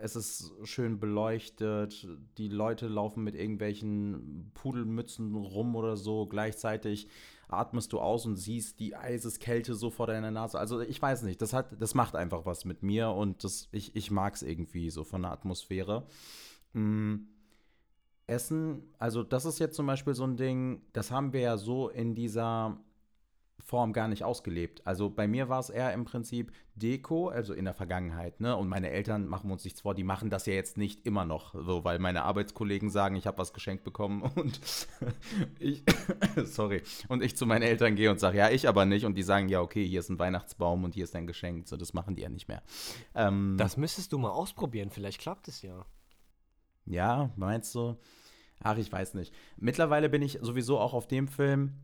[0.00, 2.06] es ist schön beleuchtet,
[2.38, 6.26] die Leute laufen mit irgendwelchen Pudelmützen rum oder so.
[6.26, 7.08] Gleichzeitig
[7.48, 10.58] atmest du aus und siehst die Eiseskälte so vor deiner Nase.
[10.58, 13.94] Also ich weiß nicht, das hat, das macht einfach was mit mir und das, ich,
[13.94, 16.06] ich mag es irgendwie so von der Atmosphäre.
[16.72, 17.16] Mm.
[18.28, 21.88] Essen, also das ist jetzt zum Beispiel so ein Ding, das haben wir ja so
[21.88, 22.78] in dieser
[23.64, 24.84] Form gar nicht ausgelebt.
[24.84, 28.56] Also bei mir war es eher im Prinzip Deko, also in der Vergangenheit, ne?
[28.56, 31.54] Und meine Eltern machen uns nichts vor, die machen das ja jetzt nicht immer noch,
[31.54, 34.60] so, weil meine Arbeitskollegen sagen, ich habe was geschenkt bekommen und
[35.58, 35.84] ich,
[36.44, 39.04] sorry, und ich zu meinen Eltern gehe und sage, ja, ich aber nicht.
[39.04, 41.68] Und die sagen, ja, okay, hier ist ein Weihnachtsbaum und hier ist dein Geschenk.
[41.68, 42.62] So, das machen die ja nicht mehr.
[43.14, 44.90] Ähm, Das müsstest du mal ausprobieren.
[44.90, 45.86] Vielleicht klappt es ja.
[46.86, 47.96] ja, meinst du?
[48.62, 49.34] Ach, ich weiß nicht.
[49.56, 51.74] Mittlerweile bin ich sowieso auch auf dem Film,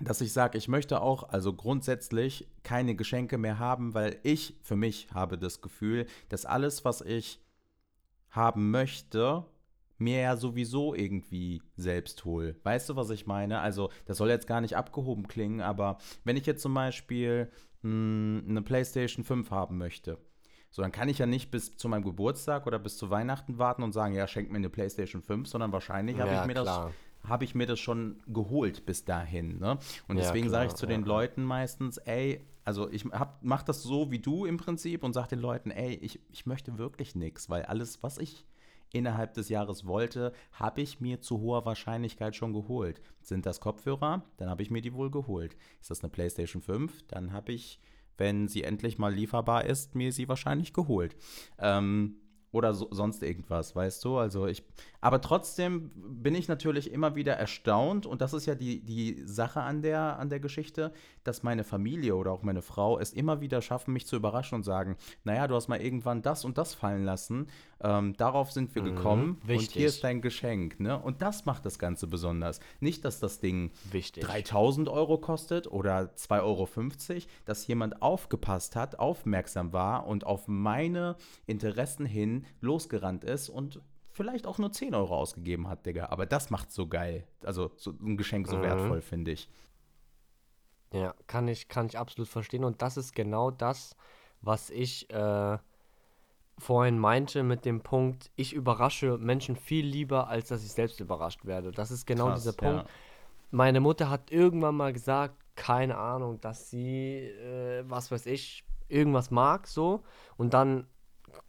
[0.00, 4.76] dass ich sage, ich möchte auch, also grundsätzlich, keine Geschenke mehr haben, weil ich für
[4.76, 7.40] mich habe das Gefühl, dass alles, was ich
[8.30, 9.44] haben möchte,
[9.98, 12.56] mir ja sowieso irgendwie selbst hole.
[12.62, 13.60] Weißt du, was ich meine?
[13.60, 17.50] Also, das soll jetzt gar nicht abgehoben klingen, aber wenn ich jetzt zum Beispiel
[17.82, 20.18] mh, eine PlayStation 5 haben möchte,
[20.70, 23.82] so, dann kann ich ja nicht bis zu meinem Geburtstag oder bis zu Weihnachten warten
[23.82, 26.80] und sagen, ja, schenk mir eine PlayStation 5, sondern wahrscheinlich habe Ja, ich mir das
[26.80, 26.94] klar.
[27.24, 29.58] Habe ich mir das schon geholt bis dahin.
[29.58, 29.78] Ne?
[30.08, 31.04] Und Ja, deswegen sage ich zu ja, den.
[31.04, 35.28] Leuten meistens, ey, also ich hab, mach das so wie du im Prinzip und sag
[35.28, 38.46] den Leuten, ey, ich, ich möchte wirklich nichts, weil alles, was ich
[38.92, 43.00] innerhalb des Jahres wollte, habe ich mir zu hoher Wahrscheinlichkeit schon geholt.
[43.22, 44.24] Sind das Kopfhörer?
[44.36, 45.56] Dann habe ich mir die wohl geholt.
[45.80, 47.06] Ist das eine PlayStation 5?
[47.06, 47.80] Dann habe ich,
[48.18, 51.16] wenn sie endlich mal lieferbar ist, mir sie wahrscheinlich geholt.
[51.58, 52.16] Ähm,
[52.52, 54.18] oder so, sonst irgendwas, weißt du?
[54.18, 54.64] Also ich,
[55.00, 59.60] aber trotzdem bin ich natürlich immer wieder erstaunt und das ist ja die, die Sache
[59.60, 63.62] an der, an der Geschichte, dass meine Familie oder auch meine Frau es immer wieder
[63.62, 67.04] schaffen, mich zu überraschen und sagen, naja, du hast mal irgendwann das und das fallen
[67.04, 67.46] lassen
[67.82, 69.72] Ähm, darauf sind wir gekommen und wichtig.
[69.74, 70.80] hier ist dein Geschenk.
[70.80, 70.98] Ne?
[70.98, 72.60] Und das macht das Ganze besonders.
[72.80, 74.22] Nicht, dass das Ding Wichtig.
[74.24, 81.16] 3000 Euro kostet oder 2,50 Euro, dass jemand aufgepasst hat, aufmerksam war und auf meine
[81.46, 86.06] Interessen hin losgerannt ist und vielleicht auch nur 10 Euro ausgegeben hat, Digga.
[86.10, 87.26] Aber das macht so geil.
[87.44, 88.62] Also so ein Geschenk so Mhm.
[88.62, 89.48] wertvoll, finde ich.
[90.92, 92.64] Ja, kann ich, kann ich absolut verstehen.
[92.64, 93.94] Und das ist genau das,
[94.40, 95.58] was ich äh,
[96.60, 101.44] vorhin meinte mit dem Punkt, ich überrasche Menschen viel lieber, als dass ich selbst überrascht
[101.44, 101.72] werde.
[101.72, 102.82] Das ist genau Krass, dieser Punkt.
[102.82, 102.88] ja.
[103.50, 109.30] Meine Mutter hat irgendwann mal gesagt, keine Ahnung, dass sie, äh, was weiß ich, irgendwas
[109.30, 110.02] mag, so.
[110.36, 110.86] Und dann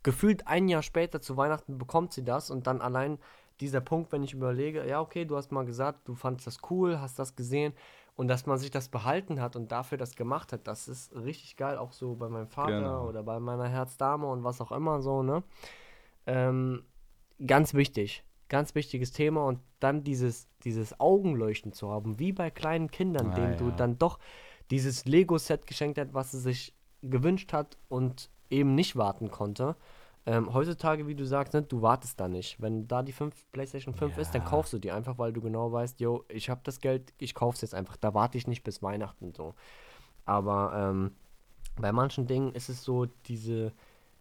[0.03, 3.19] gefühlt ein Jahr später zu Weihnachten bekommt sie das und dann allein
[3.59, 6.99] dieser Punkt, wenn ich überlege, ja, okay, du hast mal gesagt, du fandest das cool,
[6.99, 7.73] hast das gesehen
[8.15, 11.55] und dass man sich das behalten hat und dafür das gemacht hat, das ist richtig
[11.57, 13.07] geil, auch so bei meinem Vater Genau.
[13.07, 15.43] oder bei meiner Herzdame und was auch immer so, ne?
[16.27, 16.83] Ähm,
[17.45, 22.91] ganz wichtig, ganz wichtiges Thema und dann dieses, dieses Augenleuchten zu haben, wie bei kleinen
[22.91, 23.75] Kindern, Ah, denen du ja.
[23.75, 24.19] dann doch
[24.69, 29.75] dieses Lego-Set geschenkt hast, was sie sich gewünscht hat und eben nicht warten konnte.
[30.27, 32.61] Ähm, heutzutage, wie du sagst, ne, du wartest da nicht.
[32.61, 34.47] Wenn da die 5, PlayStation 5 ist, dann Ja.
[34.49, 37.61] kaufst du die einfach, weil du genau weißt, yo, ich habe das Geld, ich kauf's
[37.61, 37.97] jetzt einfach.
[37.97, 39.55] Da warte ich nicht bis Weihnachten so.
[40.25, 41.15] Aber ähm,
[41.77, 43.73] bei manchen Dingen ist es so, diese,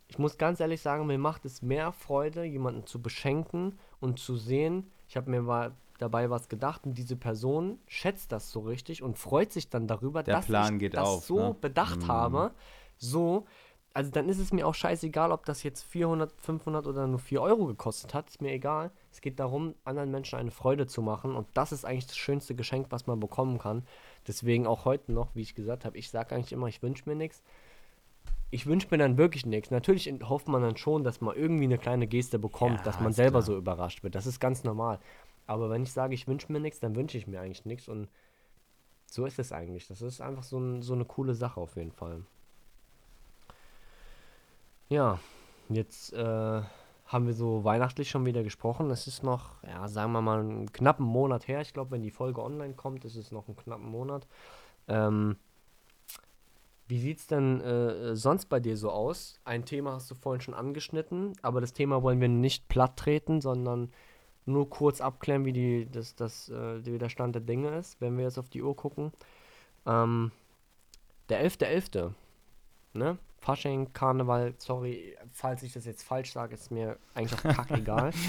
[0.09, 4.37] ich muss ganz ehrlich sagen, mir macht es mehr Freude, jemanden zu beschenken und zu
[4.37, 9.03] sehen, ich habe mir mal dabei was gedacht und diese Person schätzt das so richtig
[9.03, 11.57] und freut sich dann darüber, Der dass Plan ich geht das auf, so ne?
[11.61, 12.09] bedacht Mhm.
[12.09, 12.51] habe,
[12.97, 13.47] so,
[13.93, 17.43] also dann ist es mir auch scheißegal, ob das jetzt 400, 500 oder nur 4
[17.43, 18.91] Euro gekostet hat, ist mir egal.
[19.11, 22.55] Es geht darum, anderen Menschen eine Freude zu machen und das ist eigentlich das schönste
[22.55, 23.85] Geschenk, was man bekommen kann.
[24.29, 27.17] Deswegen auch heute noch, wie ich gesagt habe, ich sage eigentlich immer, ich wünsche mir
[27.17, 27.43] nichts.
[28.53, 29.71] Ich wünsche mir dann wirklich nichts.
[29.71, 33.13] Natürlich hofft man dann schon, dass man irgendwie eine kleine Geste bekommt, Ja, dass man
[33.13, 33.43] selber klar.
[33.43, 34.15] so überrascht wird.
[34.15, 34.99] Das ist ganz normal.
[35.47, 38.09] Aber wenn ich sage, ich wünsche mir nichts, dann wünsche ich mir eigentlich nichts und
[39.07, 39.89] so ist es eigentlich.
[39.89, 42.23] Das ist einfach so, ein, so eine coole Sache auf jeden Fall.
[44.91, 45.21] Ja,
[45.69, 46.63] jetzt äh,
[47.07, 48.91] haben wir so weihnachtlich schon wieder gesprochen.
[48.91, 51.61] Es ist noch, ja, sagen wir mal, einen knappen Monat her.
[51.61, 54.27] Ich glaube, wenn die Folge online kommt, ist es noch einen knappen Monat.
[54.89, 55.37] Ähm,
[56.89, 59.39] wie sieht es denn äh, sonst bei dir so aus?
[59.45, 63.41] Ein Thema hast du vorhin schon angeschnitten, aber das Thema wollen wir nicht platt treten,
[63.41, 63.93] sondern
[64.45, 68.25] nur kurz abklären, wie, die, das, das, äh, der Stand der Dinge ist, wenn wir
[68.25, 69.13] jetzt auf die Uhr gucken.
[69.87, 70.33] Ähm,
[71.29, 72.11] der 11.11.,
[72.95, 73.19] ne?
[73.41, 78.13] Fasching, Karneval, sorry, falls ich das jetzt falsch sage, ist mir eigentlich auch kackegal.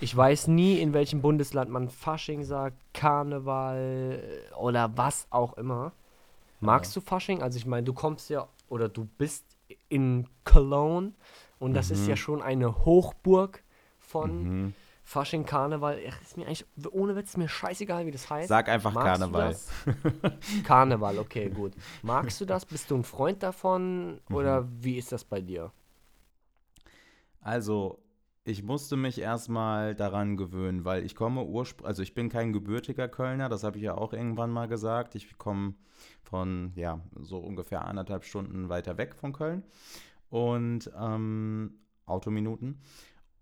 [0.00, 5.90] Ich weiß nie, in welchem Bundesland man Fasching sagt, Karneval äh, oder was auch immer.
[6.60, 7.42] Magst du Fasching?
[7.42, 9.44] Also ich meine, du kommst ja oder du bist
[9.88, 11.12] in Cologne
[11.58, 13.64] und das ist ja schon eine Hochburg
[13.98, 14.74] von Mhm.
[15.04, 15.98] Fasching, Karneval.
[16.08, 18.48] Ach, ist mir eigentlich, ohne Witz, ist mir scheißegal, wie das heißt.
[18.48, 19.56] Sag einfach Magst Karneval.
[20.64, 21.74] Karneval, okay, gut.
[22.02, 22.64] Magst du das?
[22.64, 24.20] Bist du ein Freund davon?
[24.30, 24.68] Oder Mhm.
[24.80, 25.72] wie ist das bei dir?
[27.40, 28.02] Also,
[28.44, 33.08] ich musste mich erstmal daran gewöhnen, weil ich komme ursprünglich, also ich bin kein gebürtiger
[33.08, 35.14] Kölner, das habe ich ja auch irgendwann mal gesagt.
[35.14, 35.74] Ich komme
[36.22, 39.62] von, ja, so ungefähr anderthalb Stunden weiter weg von Köln.
[40.30, 41.74] Und ähm,
[42.06, 42.80] Autominuten.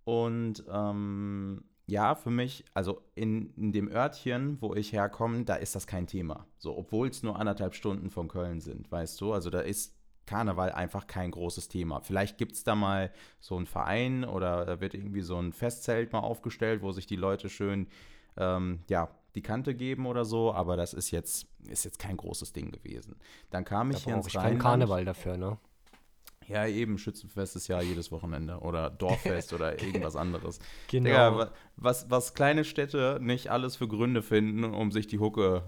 [0.05, 5.75] Und ähm, ja, für mich, also in, in dem Örtchen, wo ich herkomme, da ist
[5.75, 6.47] das kein Thema.
[6.59, 9.33] So, obwohl es nur anderthalb Stunden von Köln sind, weißt du?
[9.33, 12.01] Also da ist Karneval einfach kein großes Thema.
[12.01, 16.13] Vielleicht gibt es da mal so einen Verein oder da wird irgendwie so ein Festzelt
[16.13, 17.89] mal aufgestellt, wo sich die Leute schön,
[18.37, 22.53] ähm, ja, die Kante geben oder so, aber das ist jetzt, ist jetzt kein großes
[22.53, 23.17] Ding gewesen.
[23.51, 24.63] Dann kam Da ich hier brauche ins ich kein Rheinland.
[24.63, 25.59] Karneval dafür, ne?
[26.49, 30.59] Ja, eben, Schützenfest ist ja jedes Wochenende oder Dorffest oder irgendwas anderes.
[30.89, 31.05] Genau.
[31.09, 35.65] Digga, wa- was, was kleine Städte nicht alles für Gründe finden, um sich die Hucke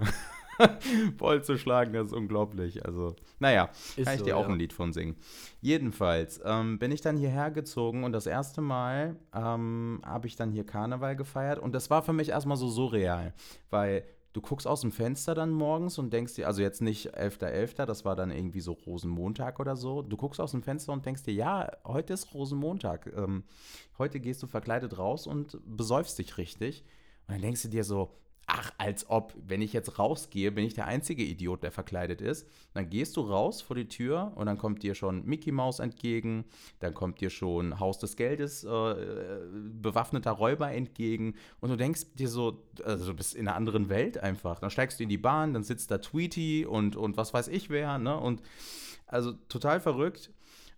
[1.18, 2.84] vollzuschlagen, das ist unglaublich.
[2.84, 4.48] Also, naja, Ist kann ich so, dir auch ja.
[4.52, 5.16] ein Lied von singen.
[5.60, 10.50] Jedenfalls ähm, bin ich dann hierher gezogen und das erste Mal ähm, habe ich dann
[10.52, 13.34] hier Karneval gefeiert und das war für mich erstmal so surreal,
[13.70, 17.86] weil du guckst aus dem Fenster dann morgens und denkst dir, also jetzt nicht 11.11.,
[17.86, 21.22] das war dann irgendwie so Rosenmontag oder so, du guckst aus dem Fenster und denkst
[21.22, 23.44] dir, ja, heute ist Rosenmontag, ähm,
[23.96, 26.84] heute gehst du verkleidet raus und besäufst dich richtig
[27.26, 28.10] und dann denkst du dir so,
[28.46, 32.48] ach, als ob, wenn ich jetzt rausgehe, bin ich der einzige Idiot, der verkleidet ist.
[32.72, 36.44] Dann gehst du raus vor die Tür und dann kommt dir schon Mickey Mouse entgegen,
[36.80, 38.94] dann kommt dir schon Haus des Geldes, äh,
[39.80, 44.18] bewaffneter Räuber entgegen und du denkst dir so, also du bist in einer anderen Welt
[44.18, 44.58] einfach.
[44.58, 47.70] Dann steigst du in die Bahn, dann sitzt da Tweety und, und was weiß ich
[47.70, 48.18] wer, ne?
[48.18, 48.42] Und
[49.06, 50.30] also total verrückt.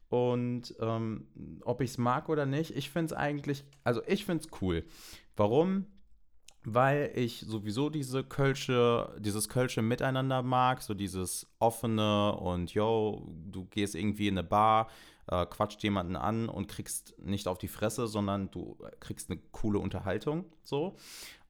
[0.09, 1.27] Und ähm,
[1.65, 4.85] ob ich es mag oder nicht, ich finde es eigentlich, also ich finde es cool.
[5.37, 5.87] Warum?
[6.69, 13.67] Weil ich sowieso diese Kölsche, dieses Kölsche Miteinander mag, so dieses offene und yo, du
[13.67, 14.89] gehst irgendwie in eine Bar,
[15.29, 19.79] äh, quatscht jemanden an und kriegst nicht auf die Fresse, sondern du kriegst eine coole
[19.79, 20.97] Unterhaltung, so.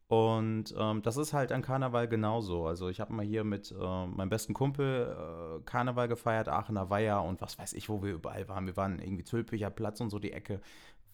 [0.09, 2.67] Und ähm, das ist halt an Karneval genauso.
[2.67, 7.23] Also ich habe mal hier mit äh, meinem besten Kumpel äh, Karneval gefeiert, Aachener Weiher
[7.23, 8.67] und was weiß ich, wo wir überall waren.
[8.67, 10.61] Wir waren irgendwie Zülpicher Platz und so die Ecke.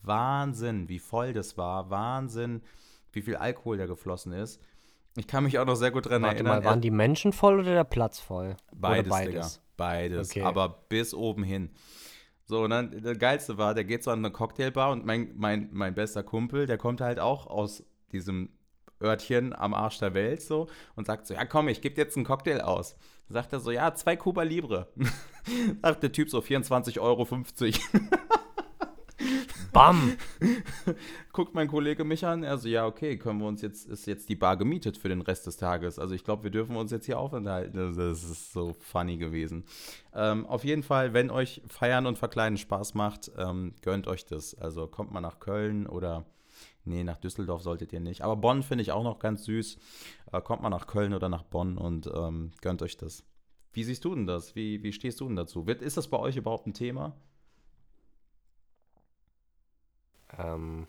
[0.02, 1.88] Wahnsinn, wie voll das war.
[1.88, 2.62] Wahnsinn,
[3.12, 4.60] wie viel Alkohol da geflossen ist.
[5.16, 6.58] Ich kann mich auch noch sehr gut dran Warte erinnern.
[6.60, 8.56] mal, waren die Menschen voll oder der Platz voll?
[8.74, 9.32] Beides, oder Digga.
[9.40, 9.60] beides?
[9.76, 10.30] Beides.
[10.30, 10.42] Okay.
[10.42, 11.70] Aber bis oben hin.
[12.44, 15.68] So, und dann, der Geilste war, der geht so an eine Cocktailbar und mein, mein,
[15.72, 18.50] mein bester Kumpel, der kommt halt auch aus diesem
[19.02, 22.24] Örtchen am Arsch der Welt so und sagt so, ja komm, ich gebe jetzt einen
[22.26, 22.96] Cocktail aus.
[23.28, 24.88] Sagt er so, ja, zwei Cuba Libre.
[25.82, 27.26] sagt der Typ so, 24,50 Euro.
[29.72, 30.18] Bam!
[31.32, 34.28] Guckt mein Kollege mich an, er so, ja, okay, können wir uns jetzt, ist jetzt
[34.28, 35.98] die Bar gemietet für den Rest des Tages.
[35.98, 37.74] Also ich glaube, wir dürfen uns jetzt hier aufenthalten.
[37.74, 39.64] Das, das ist so funny gewesen.
[40.14, 44.54] Ähm, auf jeden Fall, wenn euch Feiern und Verkleiden Spaß macht, ähm, gönnt euch das.
[44.54, 46.26] Also kommt mal nach Köln oder,
[46.84, 48.20] nee, nach Düsseldorf solltet ihr nicht.
[48.20, 49.78] Aber Bonn finde ich auch noch ganz süß.
[50.32, 53.24] Äh, kommt mal nach Köln oder nach Bonn und ähm, gönnt euch das.
[53.72, 54.54] Wie siehst du denn das?
[54.54, 55.66] Wie, wie stehst du denn dazu?
[55.66, 57.16] Wird, ist das bei euch überhaupt ein Thema?
[60.38, 60.86] Ähm,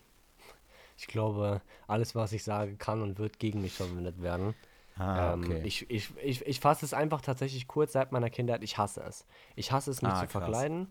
[0.97, 4.53] ich glaube, alles, was ich sage, kann und wird gegen mich verwendet werden.
[4.97, 5.61] Ah, Ähm, okay.
[5.63, 8.63] ich ich, ich, ich fasse es einfach tatsächlich kurz seit meiner Kindheit.
[8.63, 9.25] Ich hasse es.
[9.55, 10.31] Ich hasse es, mich Ah, zu krass.
[10.31, 10.87] verkleiden.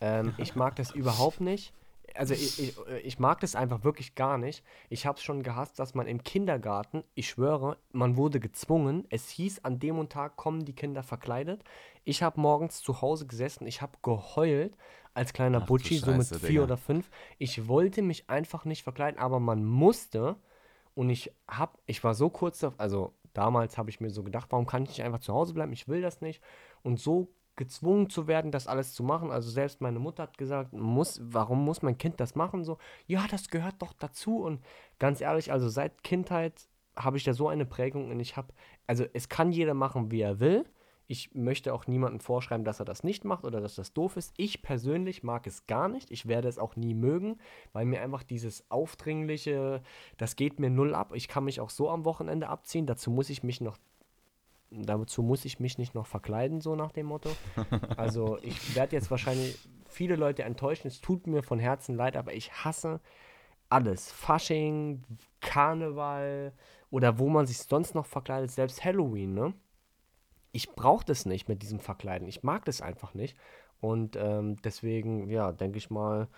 [0.00, 1.72] Ähm, ich mag das überhaupt nicht.
[2.14, 4.64] Also ich, ich, ich mag das einfach wirklich gar nicht.
[4.88, 9.06] Ich habe es schon gehasst, dass man im Kindergarten, ich schwöre, man wurde gezwungen.
[9.10, 11.62] Es hieß, an dem und Tag kommen die Kinder verkleidet.
[12.08, 14.76] Ich habe morgens zu Hause gesessen, ich habe geheult
[15.12, 16.62] als kleiner Ach du Butschi, so mit vier Digga.
[16.62, 17.10] oder fünf.
[17.38, 20.36] Ich wollte mich einfach nicht verkleiden, aber man musste.
[20.94, 24.46] Und ich hab, ich war so kurz, dav- also damals habe ich mir so gedacht,
[24.50, 25.72] warum kann ich nicht einfach zu Hause bleiben?
[25.72, 26.40] Ich will das nicht.
[26.84, 29.32] Und so gezwungen zu werden, das alles zu machen.
[29.32, 32.62] Also selbst meine Mutter hat gesagt, muss, warum muss mein Kind das machen?
[32.62, 34.44] So, ja, das gehört doch dazu.
[34.44, 34.62] Und
[35.00, 38.54] ganz ehrlich, also seit Kindheit habe ich da so eine Prägung und ich habe,
[38.86, 40.66] also es kann jeder machen, wie er will.
[41.08, 44.34] Ich möchte auch niemandem vorschreiben, dass er das nicht macht oder dass das doof ist.
[44.36, 46.10] Ich persönlich mag es gar nicht.
[46.10, 47.38] Ich werde es auch nie mögen,
[47.72, 49.82] weil mir einfach dieses aufdringliche,
[50.16, 51.12] das geht mir null ab.
[51.14, 52.86] Ich kann mich auch so am Wochenende abziehen.
[52.86, 53.78] Dazu muss ich mich noch,
[54.70, 57.30] dazu muss ich mich nicht noch verkleiden, so nach dem Motto.
[57.96, 60.88] Also ich werde jetzt wahrscheinlich viele Leute enttäuschen.
[60.88, 63.00] Es tut mir von Herzen leid, aber ich hasse
[63.68, 64.10] alles.
[64.10, 65.04] Fasching,
[65.40, 66.52] Karneval
[66.90, 69.54] oder wo man sich sonst noch verkleidet, selbst Halloween, ne?
[70.52, 72.26] Ich brauche das nicht mit diesem Verkleiden.
[72.28, 73.36] Ich mag das einfach nicht.
[73.80, 76.28] Und ähm, deswegen, ja, denke ich mal,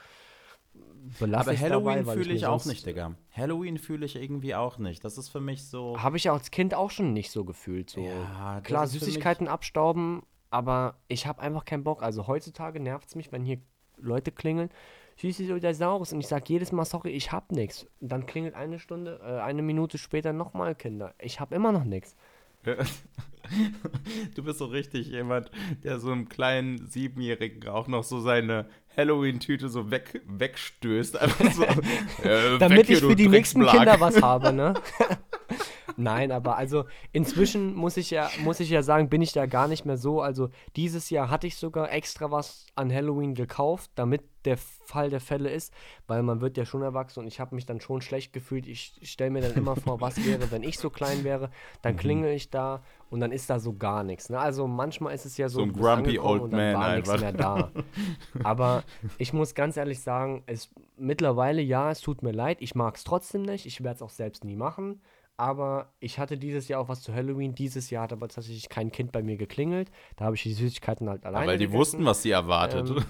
[1.19, 3.15] belasse Aber ich Halloween fühle ich mir auch nicht, Digga.
[3.33, 5.05] Halloween fühle ich irgendwie auch nicht.
[5.05, 6.01] Das ist für mich so.
[6.01, 7.91] Habe ich auch als Kind auch schon nicht so gefühlt.
[7.91, 8.01] So.
[8.01, 12.03] Ja, Klar, Süßigkeiten abstauben, aber ich habe einfach keinen Bock.
[12.03, 13.59] Also heutzutage nervt es mich, wenn hier
[13.97, 14.71] Leute klingeln.
[15.17, 16.13] Süßes oder Saures.
[16.13, 17.87] Und ich sage jedes Mal, sorry, ich hab nichts.
[18.01, 21.15] Und dann klingelt eine Stunde, äh, eine Minute später nochmal Kinder.
[21.19, 22.17] Ich habe immer noch nichts.
[24.35, 25.51] Du bist so richtig jemand,
[25.85, 31.19] der so einem kleinen Siebenjährigen auch noch so seine Halloween-Tüte so weg, wegstößt.
[31.53, 31.65] So,
[32.29, 33.65] äh, Damit weg hier, ich für die nächsten.
[33.65, 34.75] Kinder was habe, ne?
[36.01, 39.67] Nein, aber also inzwischen muss ich ja, muss ich ja sagen, bin ich da gar
[39.67, 40.23] nicht mehr so.
[40.23, 45.21] Also dieses Jahr hatte ich sogar extra was an Halloween gekauft, damit der Fall der
[45.21, 45.75] Fälle ist,
[46.07, 48.67] weil man wird ja schon erwachsen und ich habe mich dann schon schlecht gefühlt.
[48.69, 51.51] Ich stelle mir dann immer vor, was wäre, wenn ich so klein wäre.
[51.83, 51.99] Dann Mhm.
[51.99, 54.31] klingel ich da und dann ist da so gar nichts.
[54.31, 54.39] Ne?
[54.39, 57.19] Also manchmal ist es ja so, So ein grumpy old man einfach.
[57.21, 57.73] mehr da.
[58.45, 58.85] Aber
[59.19, 62.59] ich muss ganz ehrlich sagen, es mittlerweile ja, es tut mir leid.
[62.61, 63.67] Ich mag es trotzdem nicht.
[63.67, 65.01] Ich werde es auch selbst nie machen.
[65.39, 67.55] Aber ich hatte dieses Jahr auch was zu Halloween.
[67.55, 69.91] Dieses Jahr hat aber tatsächlich kein Kind bei mir geklingelt.
[70.17, 71.47] Da habe ich die Süßigkeiten halt alleine.
[71.47, 71.79] Ja, weil die gegessen.
[71.79, 72.91] wussten, was sie erwartet.
[72.91, 73.05] Ähm,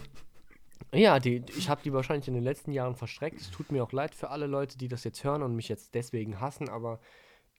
[0.95, 3.41] Ja, die, ich habe die wahrscheinlich in den letzten Jahren verstreckt.
[3.41, 5.95] Es tut mir auch leid für alle Leute, die das jetzt hören und mich jetzt
[5.95, 7.01] deswegen hassen, aber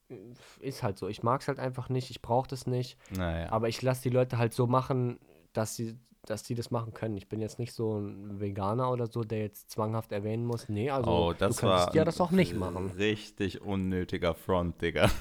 [0.10, 0.16] äh,
[0.60, 1.08] ist halt so.
[1.08, 2.10] Ich mag es halt einfach nicht.
[2.10, 2.98] Ich brauche das nicht.
[3.12, 3.52] naja.
[3.52, 5.20] Aber ich lasse die Leute halt so machen,
[5.54, 7.18] dass sie, dass sie das machen können.
[7.18, 10.70] Ich bin jetzt nicht so ein Veganer oder so, der jetzt zwanghaft erwähnen muss.
[10.70, 12.92] Nee, also oh, das du war ja das auch nicht machen.
[12.98, 15.10] Richtig unnötiger Front, Digga.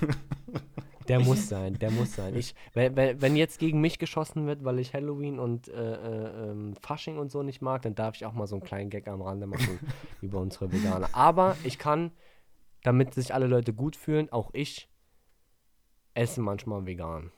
[1.09, 2.37] Der muss sein, der muss sein.
[2.37, 6.51] Ich, wenn, wenn wenn jetzt gegen mich geschossen wird, weil ich Halloween und äh, äh,
[6.51, 9.09] ähm, Fasching und so nicht mag, dann darf ich auch mal so einen kleinen Gag
[9.09, 9.81] am Rande machen
[10.21, 11.09] über unsere Veganer.
[11.13, 12.13] Aber ich kann,
[12.83, 14.91] damit sich alle Leute gut fühlen, auch ich
[16.13, 17.33] esse manchmal vegan.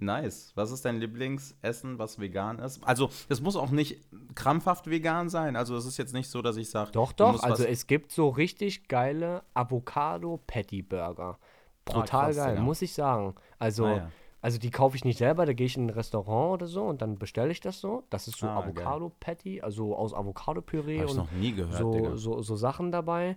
[0.00, 0.52] Nice.
[0.54, 2.82] Was ist dein Lieblingsessen, was vegan ist?
[2.84, 4.00] Also, es muss auch nicht
[4.34, 5.56] krampfhaft vegan sein.
[5.56, 7.42] Also, es ist jetzt nicht so, dass ich sage, Doch, doch.
[7.42, 11.38] Also es gibt so richtig geile Avocado-Patty-Burger.
[11.84, 12.62] Brutal krass, geil, Digga.
[12.62, 13.34] muss ich sagen.
[13.58, 14.10] Also, Ah, ja.
[14.42, 17.02] also die kaufe ich nicht selber, da gehe ich in ein Restaurant oder so und
[17.02, 18.04] dann bestelle ich das so.
[18.10, 18.58] Das ist so Ah.
[18.58, 23.36] Avocado-Patty, also aus Avocado-Püree und noch nie gehört, so, so, so Sachen dabei.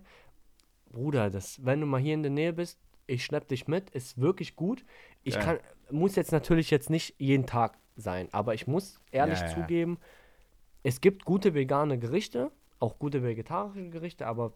[0.91, 4.19] Bruder, das, wenn du mal hier in der Nähe bist, ich schnapp dich mit, ist
[4.19, 4.85] wirklich gut.
[5.23, 5.43] Ich Geil.
[5.43, 5.57] kann,
[5.91, 9.53] muss jetzt natürlich jetzt nicht jeden Tag sein, aber ich muss ehrlich Ja, ja.
[9.55, 9.97] zugeben,
[10.83, 14.53] es gibt gute vegane Gerichte, auch gute vegetarische Gerichte, aber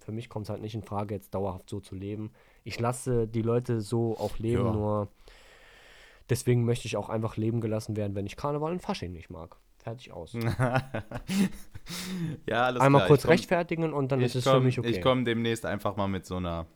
[0.00, 2.32] für mich kommt es halt nicht in Frage, jetzt dauerhaft so zu leben.
[2.64, 4.72] Ich lasse die Leute so auch leben, Ja.
[4.72, 5.08] nur
[6.28, 9.56] deswegen möchte ich auch einfach leben gelassen werden, wenn ich Karneval und Fasching nicht mag.
[9.78, 10.32] Fertig aus.
[12.48, 13.08] ja, alles Einmal klar.
[13.08, 15.00] kurz ich komm, rechtfertigen und dann ist Ich es für komme mich okay.
[15.00, 16.66] komm demnächst einfach mal mit so einer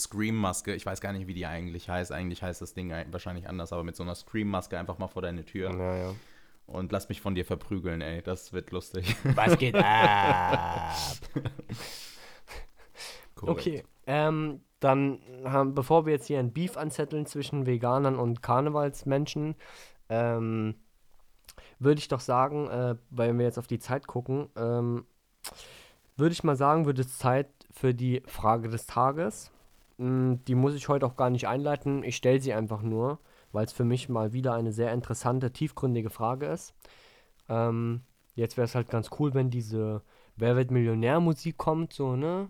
[0.00, 0.74] Scream-Maske.
[0.74, 2.10] Ich weiß gar nicht, wie die eigentlich heißt.
[2.12, 5.22] Eigentlich heißt das Ding ein- wahrscheinlich anders, aber mit so einer Scream-Maske einfach mal vor
[5.22, 6.14] deine Tür ja, ja.
[6.66, 8.22] und lass mich von dir verprügeln, ey.
[8.22, 9.14] Das wird lustig.
[9.34, 10.96] Was geht ab?
[13.42, 19.54] Okay, ähm, dann haben, bevor wir jetzt hier ein Beef anzetteln zwischen Veganern und Karnevalsmenschen,
[20.08, 20.74] ähm,
[21.78, 25.06] würde ich doch sagen, äh, weil wir jetzt auf die Zeit gucken, ähm,
[26.16, 29.50] würde ich mal sagen, wird es Zeit für die Frage des Tages.
[30.00, 33.18] Mm, die muss ich heute auch gar nicht einleiten, ich stelle sie einfach nur,
[33.52, 36.74] weil es für mich mal wieder eine sehr interessante, tiefgründige Frage ist.
[37.48, 38.02] Ähm,
[38.34, 40.02] jetzt wäre es halt ganz cool, wenn diese
[40.36, 42.48] Wer wird Millionär-Musik kommt, so, ne?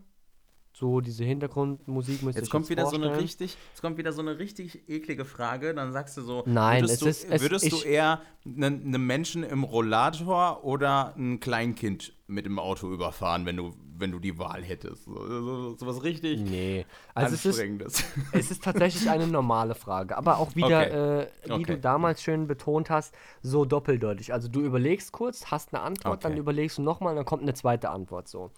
[0.81, 3.21] So diese Hintergrundmusik müsst ihr Jetzt kommt wieder so eine vorstellen.
[3.23, 5.75] richtig, jetzt kommt wieder so eine richtig eklige Frage.
[5.75, 8.65] Dann sagst du so, Nein, würdest, es du, ist- es- würdest du ich- eher einen
[8.95, 14.19] einen Menschen im Rollator oder ein Kleinkind mit dem Auto überfahren, wenn du, wenn du
[14.21, 15.05] die Wahl hättest?
[15.05, 18.03] So, so, so was richtig Nee, also es ist,
[18.33, 21.65] es ist tatsächlich eine normale Frage, aber auch wieder, äh, wie Okay.
[21.65, 24.33] du damals schön betont hast, so doppeldeutig.
[24.33, 26.41] Also du überlegst kurz, hast eine Antwort, dann Okay.
[26.41, 28.51] überlegst du nochmal, dann kommt eine zweite Antwort so.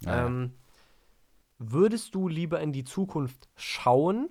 [0.00, 0.26] Ja.
[0.26, 0.52] Ähm,
[1.58, 4.30] würdest du lieber in die Zukunft schauen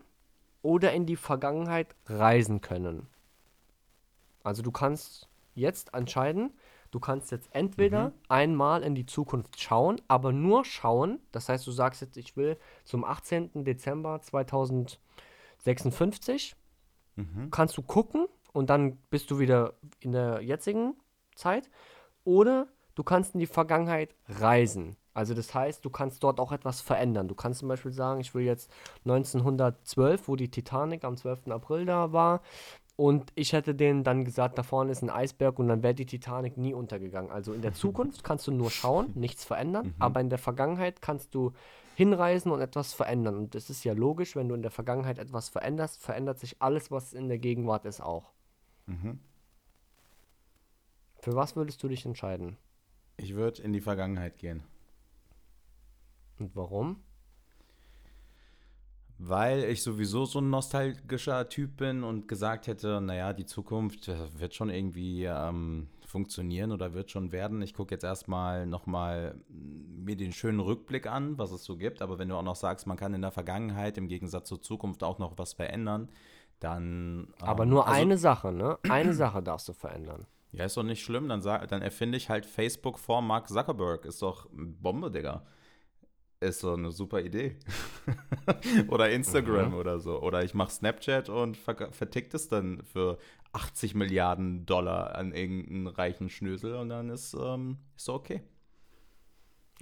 [0.62, 3.08] oder in die Vergangenheit reisen können?
[4.44, 6.52] Also du kannst jetzt entscheiden,
[6.92, 11.20] du kannst jetzt entweder einmal in die Zukunft schauen, aber nur schauen.
[11.32, 13.64] Das heißt, du sagst jetzt, ich will zum 18.
[13.64, 16.56] Dezember 2056,
[17.16, 17.52] Mhm.
[17.52, 20.96] kannst du gucken und dann bist du wieder in der jetzigen
[21.36, 21.70] Zeit.
[22.24, 24.96] Oder du kannst in die Vergangenheit reisen.
[25.14, 27.28] Also das heißt, du kannst dort auch etwas verändern.
[27.28, 28.72] Du kannst zum Beispiel sagen, ich will jetzt
[29.06, 31.48] 1912, wo die Titanic am 12.
[31.50, 32.42] April da war,
[32.96, 36.06] und ich hätte denen dann gesagt, da vorne ist ein Eisberg und dann wäre die
[36.06, 37.32] Titanic nie untergegangen.
[37.32, 41.34] Also in der Zukunft kannst du nur schauen, nichts verändern, aber in der Vergangenheit kannst
[41.34, 41.54] du
[41.96, 43.36] hinreisen und etwas verändern.
[43.36, 46.92] Und das ist ja logisch, wenn du in der Vergangenheit etwas veränderst, verändert sich alles,
[46.92, 48.32] was in der Gegenwart ist, auch.
[48.86, 49.20] Mhm.
[51.20, 52.58] Für was würdest du dich entscheiden?
[53.18, 54.64] Ich würde in die Vergangenheit gehen.
[56.40, 56.98] Und warum?
[59.20, 64.18] Weil ich sowieso so ein nostalgischer Typ bin und gesagt hätte, naja, die Zukunft äh,
[64.38, 67.62] wird schon irgendwie ähm, funktionieren oder wird schon werden.
[67.62, 72.02] Ich gucke jetzt erstmal nochmal mir den schönen Rückblick an, was es so gibt.
[72.02, 75.04] Aber wenn du auch noch sagst, man kann in der Vergangenheit im Gegensatz zur Zukunft
[75.04, 76.10] auch noch was verändern,
[76.60, 77.28] dann.
[77.40, 78.78] ähm, Aber nur also- eine Sache, ne?
[78.90, 80.26] Eine Sache darfst du verändern.
[80.52, 81.30] Ja, ist doch nicht schlimm.
[81.30, 84.06] Dann, sag, dann erfinde ich halt Facebook vor Mark Zuckerberg.
[84.06, 85.44] Ist doch Bombe, Digga.
[86.44, 87.56] Ist so eine super Idee.
[88.90, 89.76] oder Instagram Mhm.
[89.76, 90.22] oder so.
[90.22, 93.18] Oder ich mache Snapchat und ver vertickt es dann für
[93.54, 98.42] 80 Milliarden Dollar an irgendeinen reichen Schnösel und dann ist ähm, ist okay.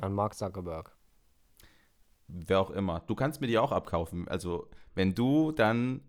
[0.01, 0.95] An Mark Zuckerberg.
[2.27, 3.01] Wer auch immer.
[3.07, 4.27] Du kannst mir die auch abkaufen.
[4.27, 6.01] Also, wenn du dann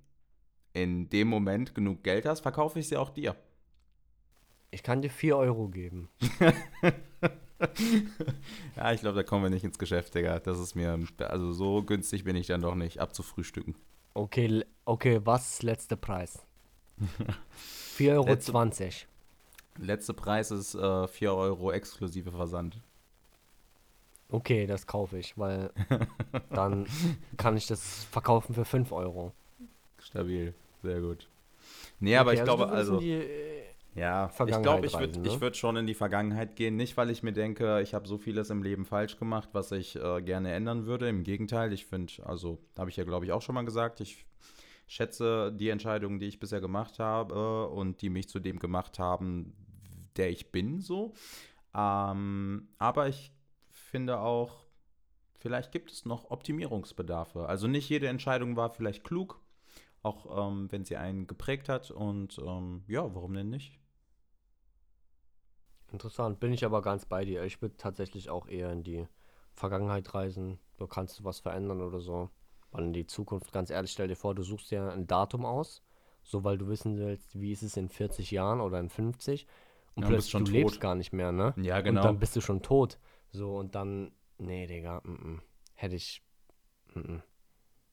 [0.73, 3.35] in dem Moment genug Geld hast, verkaufe ich sie auch dir.
[4.71, 6.09] Ich kann dir 4 Euro geben.
[8.77, 10.39] Ja, ich glaube, da kommen wir nicht ins Geschäft, Digga.
[10.41, 13.75] Das ist mir, also so günstig bin ich dann doch nicht abzufrühstücken.
[14.15, 16.43] Okay, okay, was ist letzter Preis?
[17.99, 18.27] 4,20 Euro.
[18.29, 19.07] Letzte-
[19.79, 22.79] Letzter Preis ist äh, 4 Euro exklusive Versand.
[24.29, 25.71] Okay, das kaufe ich, weil
[26.51, 26.87] dann
[27.37, 29.33] kann ich das verkaufen für 5 Euro.
[29.99, 31.29] Stabil, sehr gut.
[32.01, 33.52] Nee, aber Okay, ich glaube, du willst in also, Die, äh,
[33.95, 35.29] ja, ich glaube, ich würde ne?
[35.29, 36.77] ich würd schon in die Vergangenheit gehen.
[36.77, 39.97] Nicht, weil ich mir denke, ich habe so vieles im Leben falsch gemacht, was ich
[39.97, 41.09] äh, gerne ändern würde.
[41.09, 44.25] Im Gegenteil, ich finde, also, habe ich ja, glaube ich, auch schon mal gesagt, ich
[44.87, 49.55] schätze die Entscheidungen, die ich bisher gemacht habe und die mich zu dem gemacht haben,
[50.17, 51.13] der ich bin, so.
[51.75, 53.33] Ähm, aber ich
[53.69, 54.65] finde auch,
[55.39, 57.47] vielleicht gibt es noch Optimierungsbedarfe.
[57.47, 59.41] Also nicht jede Entscheidung war vielleicht klug.
[60.03, 61.91] auch ähm, wenn sie einen geprägt hat.
[61.91, 63.79] Und ähm, ja, warum denn nicht?
[65.93, 67.45] Interessant, bin ich aber ganz bei dir.
[67.45, 69.07] Ich würde tatsächlich auch eher in die
[69.53, 70.59] Vergangenheit reisen.
[70.79, 72.31] Da kannst du was verändern oder so.
[72.71, 75.83] Weil in die Zukunft, ganz ehrlich, stell dir vor, du suchst ja ein Datum aus,
[76.23, 79.47] so weil du wissen willst, wie ist es in 40 Jahren oder in 50
[79.95, 80.53] und Ja, bist plötzlich schon du tot.
[80.53, 81.53] lebst gar nicht mehr, ne?
[81.57, 82.03] Ja, Und genau.
[82.03, 82.99] dann bist du schon tot.
[83.31, 85.43] So und dann, nee, Digga, mm, mm.
[85.75, 86.25] hätte ich,
[86.95, 87.19] mm.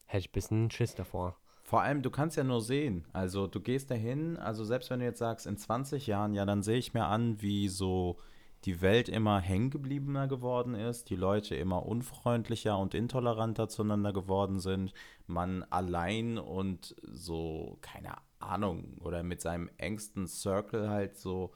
[0.06, 1.38] hätte ich ein bisschen Schiss davor.
[1.70, 3.06] Vor allem, du kannst ja nur sehen.
[3.14, 6.64] Also du gehst dahin, also selbst wenn du jetzt sagst, in 20 Jahren, ja, dann
[6.64, 8.18] sehe ich mir an, wie so
[8.66, 14.94] die Welt immer hängengebliebener geworden ist, die Leute immer unfreundlicher und intoleranter zueinander geworden sind,
[15.28, 21.52] man allein und so, keine Ahnung, oder mit seinem engsten Circle halt so,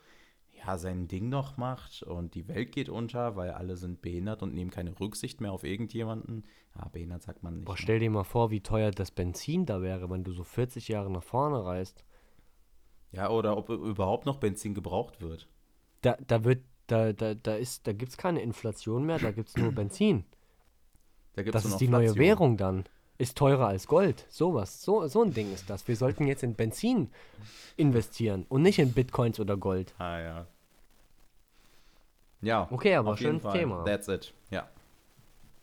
[0.66, 4.54] ja, sein Ding noch macht und die Welt geht unter, weil alle sind behindert und
[4.54, 6.46] nehmen keine Rücksicht mehr auf irgendjemanden.
[6.78, 7.66] Ja, behindert sagt man nicht.
[7.66, 10.88] Boah, stell dir mal vor, wie teuer das Benzin da wäre, wenn du so 40
[10.88, 12.06] Jahre nach vorne reist.
[13.12, 15.48] Ja, oder ob überhaupt noch Benzin gebraucht wird.
[16.02, 19.72] Da, da wird, da, da, da ist, da gibt's keine Inflation mehr, da gibt's nur
[19.76, 20.26] Benzin.
[21.34, 22.16] Da gibt's Das nur ist die neue.
[22.16, 22.86] Währung dann.
[23.20, 24.26] Ist teurer als Gold.
[24.30, 24.82] Sowas.
[24.82, 25.88] So, so ein Ding ist das.
[25.88, 27.12] Wir sollten jetzt in Benzin
[27.78, 29.94] investieren und nicht in Bitcoins oder Gold.
[30.00, 30.48] Ah, ja.
[32.44, 32.68] Ja.
[32.72, 33.44] Okay, aber schönes.
[33.52, 33.84] Thema.
[33.86, 34.34] That's it.
[34.52, 34.68] Ja.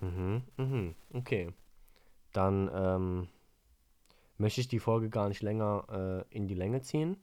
[0.01, 1.53] Mhm, mhm, okay.
[2.33, 3.29] Dann ähm,
[4.39, 7.17] möchte ich die Folge gar nicht länger äh, in die Länge ziehen.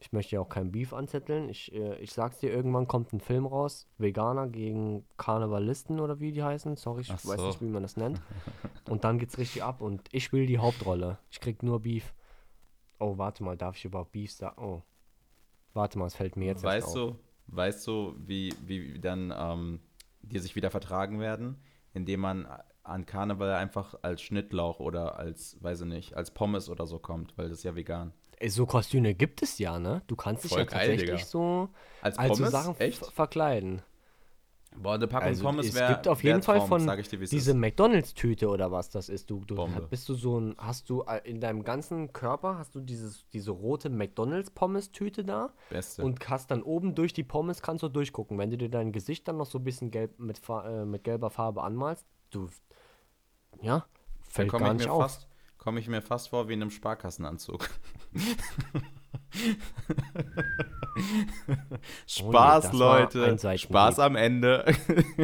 [0.00, 1.48] Ich möchte ja auch kein Beef anzetteln.
[1.48, 3.88] Ich, äh, ich sag's dir, irgendwann kommt ein Film raus.
[3.98, 6.76] Veganer gegen Karnevalisten oder wie die heißen.
[6.76, 7.46] Sorry, ich Ach weiß so.
[7.46, 8.20] nicht, wie man das nennt.
[8.88, 11.18] Und dann geht's richtig ab und ich will die Hauptrolle.
[11.30, 12.14] Ich krieg nur Beef.
[12.98, 14.60] Oh, warte mal, darf ich überhaupt Beef sagen?
[14.62, 14.82] Oh.
[15.74, 16.94] Warte mal, es fällt mir jetzt Weißt auf.
[16.94, 17.16] du,
[17.48, 19.80] weißt du, wie, wie dann ähm,
[20.22, 21.56] die sich wieder vertragen werden?
[21.94, 22.46] Indem man
[22.82, 27.36] an Karneval einfach als Schnittlauch oder als, weiß ich nicht, als Pommes oder so kommt,
[27.36, 28.12] weil das ist ja vegan.
[28.38, 30.02] Ey, So Kostüme gibt es ja, ne?
[30.06, 31.26] Du kannst dich Voll ja geil, tatsächlich Digga.
[31.26, 31.68] so
[32.00, 32.50] Als als so Pommes?
[32.52, 32.98] Sachen Echt?
[32.98, 33.82] ver- verkleiden.
[34.80, 37.54] Boah, eine Packung Also Pommes es wäre gibt auf jeden Fall von dir, es diese.
[37.54, 39.28] McDonalds-Tüte oder was das ist.
[39.30, 39.56] Du, du
[39.90, 43.50] bist du so ein, hast du äh, in deinem ganzen Körper hast du dieses, diese
[43.50, 46.04] rote McDonalds-Pommes-Tüte da Beste.
[46.04, 48.38] und hast dann oben durch die Pommes kannst du durchgucken.
[48.38, 51.30] Wenn du dir dein Gesicht dann noch so ein bisschen gelb mit, äh, mit gelber
[51.30, 52.48] Farbe anmalst, du
[53.60, 53.84] ja,
[54.20, 55.02] fällt komme gar ich, nicht mir auf.
[55.02, 57.68] fast- komm ich mir fast vor wie in einem Sparkassenanzug.
[62.06, 63.58] Spaß, das war Leute.
[63.58, 64.64] Spaß am Ende.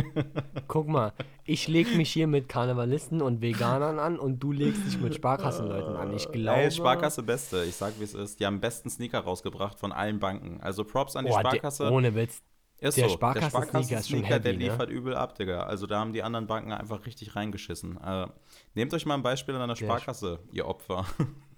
[0.68, 1.12] Guck mal,
[1.44, 5.96] ich leg mich hier mit Karnevalisten und Veganern an und du legst dich mit Sparkassenleuten
[5.96, 6.14] an.
[6.14, 6.60] Ich glaube.
[6.60, 7.64] Ey, Sparkasse Beste.
[7.64, 8.40] Ich sag, wie es ist.
[8.40, 10.60] Die haben besten Sneaker rausgebracht von allen Banken.
[10.60, 11.90] Also Props an die der- Sparkasse.
[11.90, 12.42] ohne Witz.
[12.80, 13.14] ist der so.
[13.14, 14.64] Sparkassen-Sneaker ist schon der heavy, ne?
[14.64, 15.64] liefert übel ab, Digga.
[15.64, 17.98] Also da haben die anderen Banken einfach richtig reingeschissen.
[18.02, 18.26] Äh,
[18.74, 21.04] nehmt euch mal ein Beispiel an einer Der Sparkasse, ihr Opfer.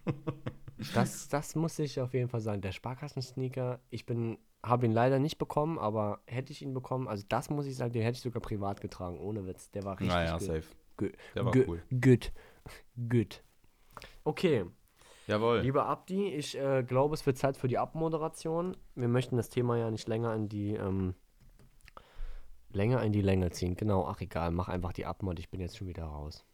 [0.95, 2.61] Das, das muss ich auf jeden Fall sagen.
[2.61, 7.25] Der Sparkassen-Sneaker, ich bin, habe ihn leider nicht bekommen, aber hätte ich ihn bekommen, also
[7.29, 9.71] das muss ich sagen, den hätte ich sogar privat getragen, ohne Witz.
[9.71, 10.43] Der war richtig naja, gut.
[10.43, 10.65] safe.
[11.35, 11.83] Der war cool.
[11.91, 12.33] Gut.
[13.09, 13.43] Gut.
[14.25, 14.65] Okay,
[15.27, 15.61] Jawohl.
[15.61, 18.77] lieber Abdi, ich äh, glaube, es wird Zeit für die Abmoderation.
[18.95, 21.15] Wir möchten das Thema ja nicht länger in die, ähm,
[22.71, 23.77] länger in die Länge ziehen.
[23.77, 26.45] Genau, ach egal, mach einfach die Abmod, ich bin jetzt schon wieder raus.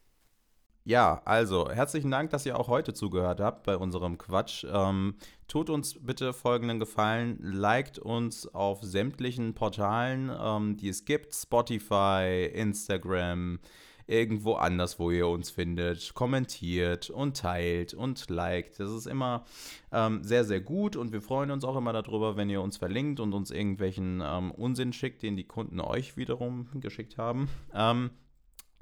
[0.85, 4.65] Ja, also herzlichen Dank, dass ihr auch heute zugehört habt bei unserem Quatsch.
[4.69, 5.15] Ähm,
[5.47, 12.49] tut uns bitte folgenden Gefallen: liked uns auf sämtlichen Portalen, ähm, die es gibt: Spotify,
[12.53, 13.59] Instagram,
[14.07, 16.13] irgendwo anders, wo ihr uns findet.
[16.15, 18.77] Kommentiert und teilt und liked.
[18.77, 19.45] Das ist immer
[19.93, 23.21] ähm, sehr, sehr gut und wir freuen uns auch immer darüber, wenn ihr uns verlinkt
[23.21, 27.47] und uns irgendwelchen ähm, Unsinn schickt, den die Kunden euch wiederum geschickt haben.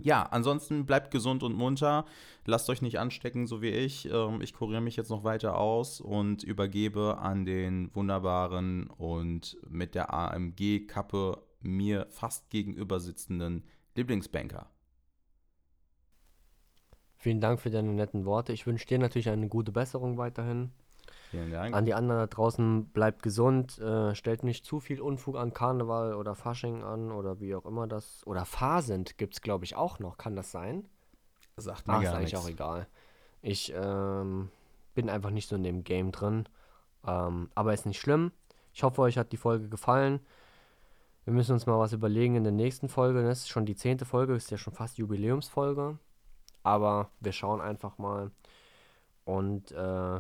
[0.04, 2.06] Ja, ansonsten bleibt gesund und munter.
[2.46, 4.12] Lasst euch nicht anstecken, so wie ich.
[4.12, 9.96] Ähm, ich kuriere mich jetzt noch weiter aus und übergebe an den wunderbaren und mit
[9.96, 13.64] der AMG-Kappe mir fast gegenüber sitzenden
[13.96, 14.68] Lieblingsbanker.
[17.18, 18.52] Vielen Dank für deine netten Worte.
[18.52, 20.72] Ich wünsche dir natürlich eine gute Besserung weiterhin.
[21.32, 21.74] Vielen Dank.
[21.74, 26.14] An die anderen da draußen, bleibt gesund, äh, stellt nicht zu viel Unfug an Karneval
[26.14, 28.28] oder Fasching an oder wie auch immer das.
[28.28, 30.18] Oder Phasend gibt es, glaube ich, auch noch.
[30.18, 30.90] Kann das sein?
[31.56, 32.46] Sagt mir Ach, ist gar eigentlich nichts.
[32.46, 32.88] auch egal.
[33.42, 34.50] Ich ähm,
[34.94, 36.50] bin einfach nicht so in dem Game drin.
[37.08, 38.34] Ähm, aber ist nicht schlimm.
[38.74, 40.20] Ich hoffe, euch hat die Folge gefallen.
[41.24, 43.24] Wir müssen uns mal was überlegen in der nächsten Folge.
[43.24, 45.98] Das ist schon die zehnte Folge, ist ja schon fast Jubiläumsfolge.
[46.64, 48.32] Aber wir schauen einfach mal.
[49.24, 50.20] Und äh,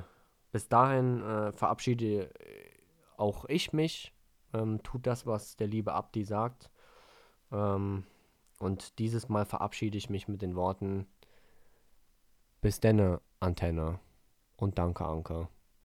[0.52, 2.70] bis dahin äh, verabschiede äh,
[3.18, 4.14] auch ich mich.
[4.54, 6.70] Ähm, tut das, was der liebe Abdi sagt.
[7.52, 8.04] Ähm,
[8.60, 11.08] und dieses Mal verabschiede ich mich mit den Worten:
[12.62, 14.00] Bis denne, Antenne.
[14.58, 15.48] Und danke, Anke.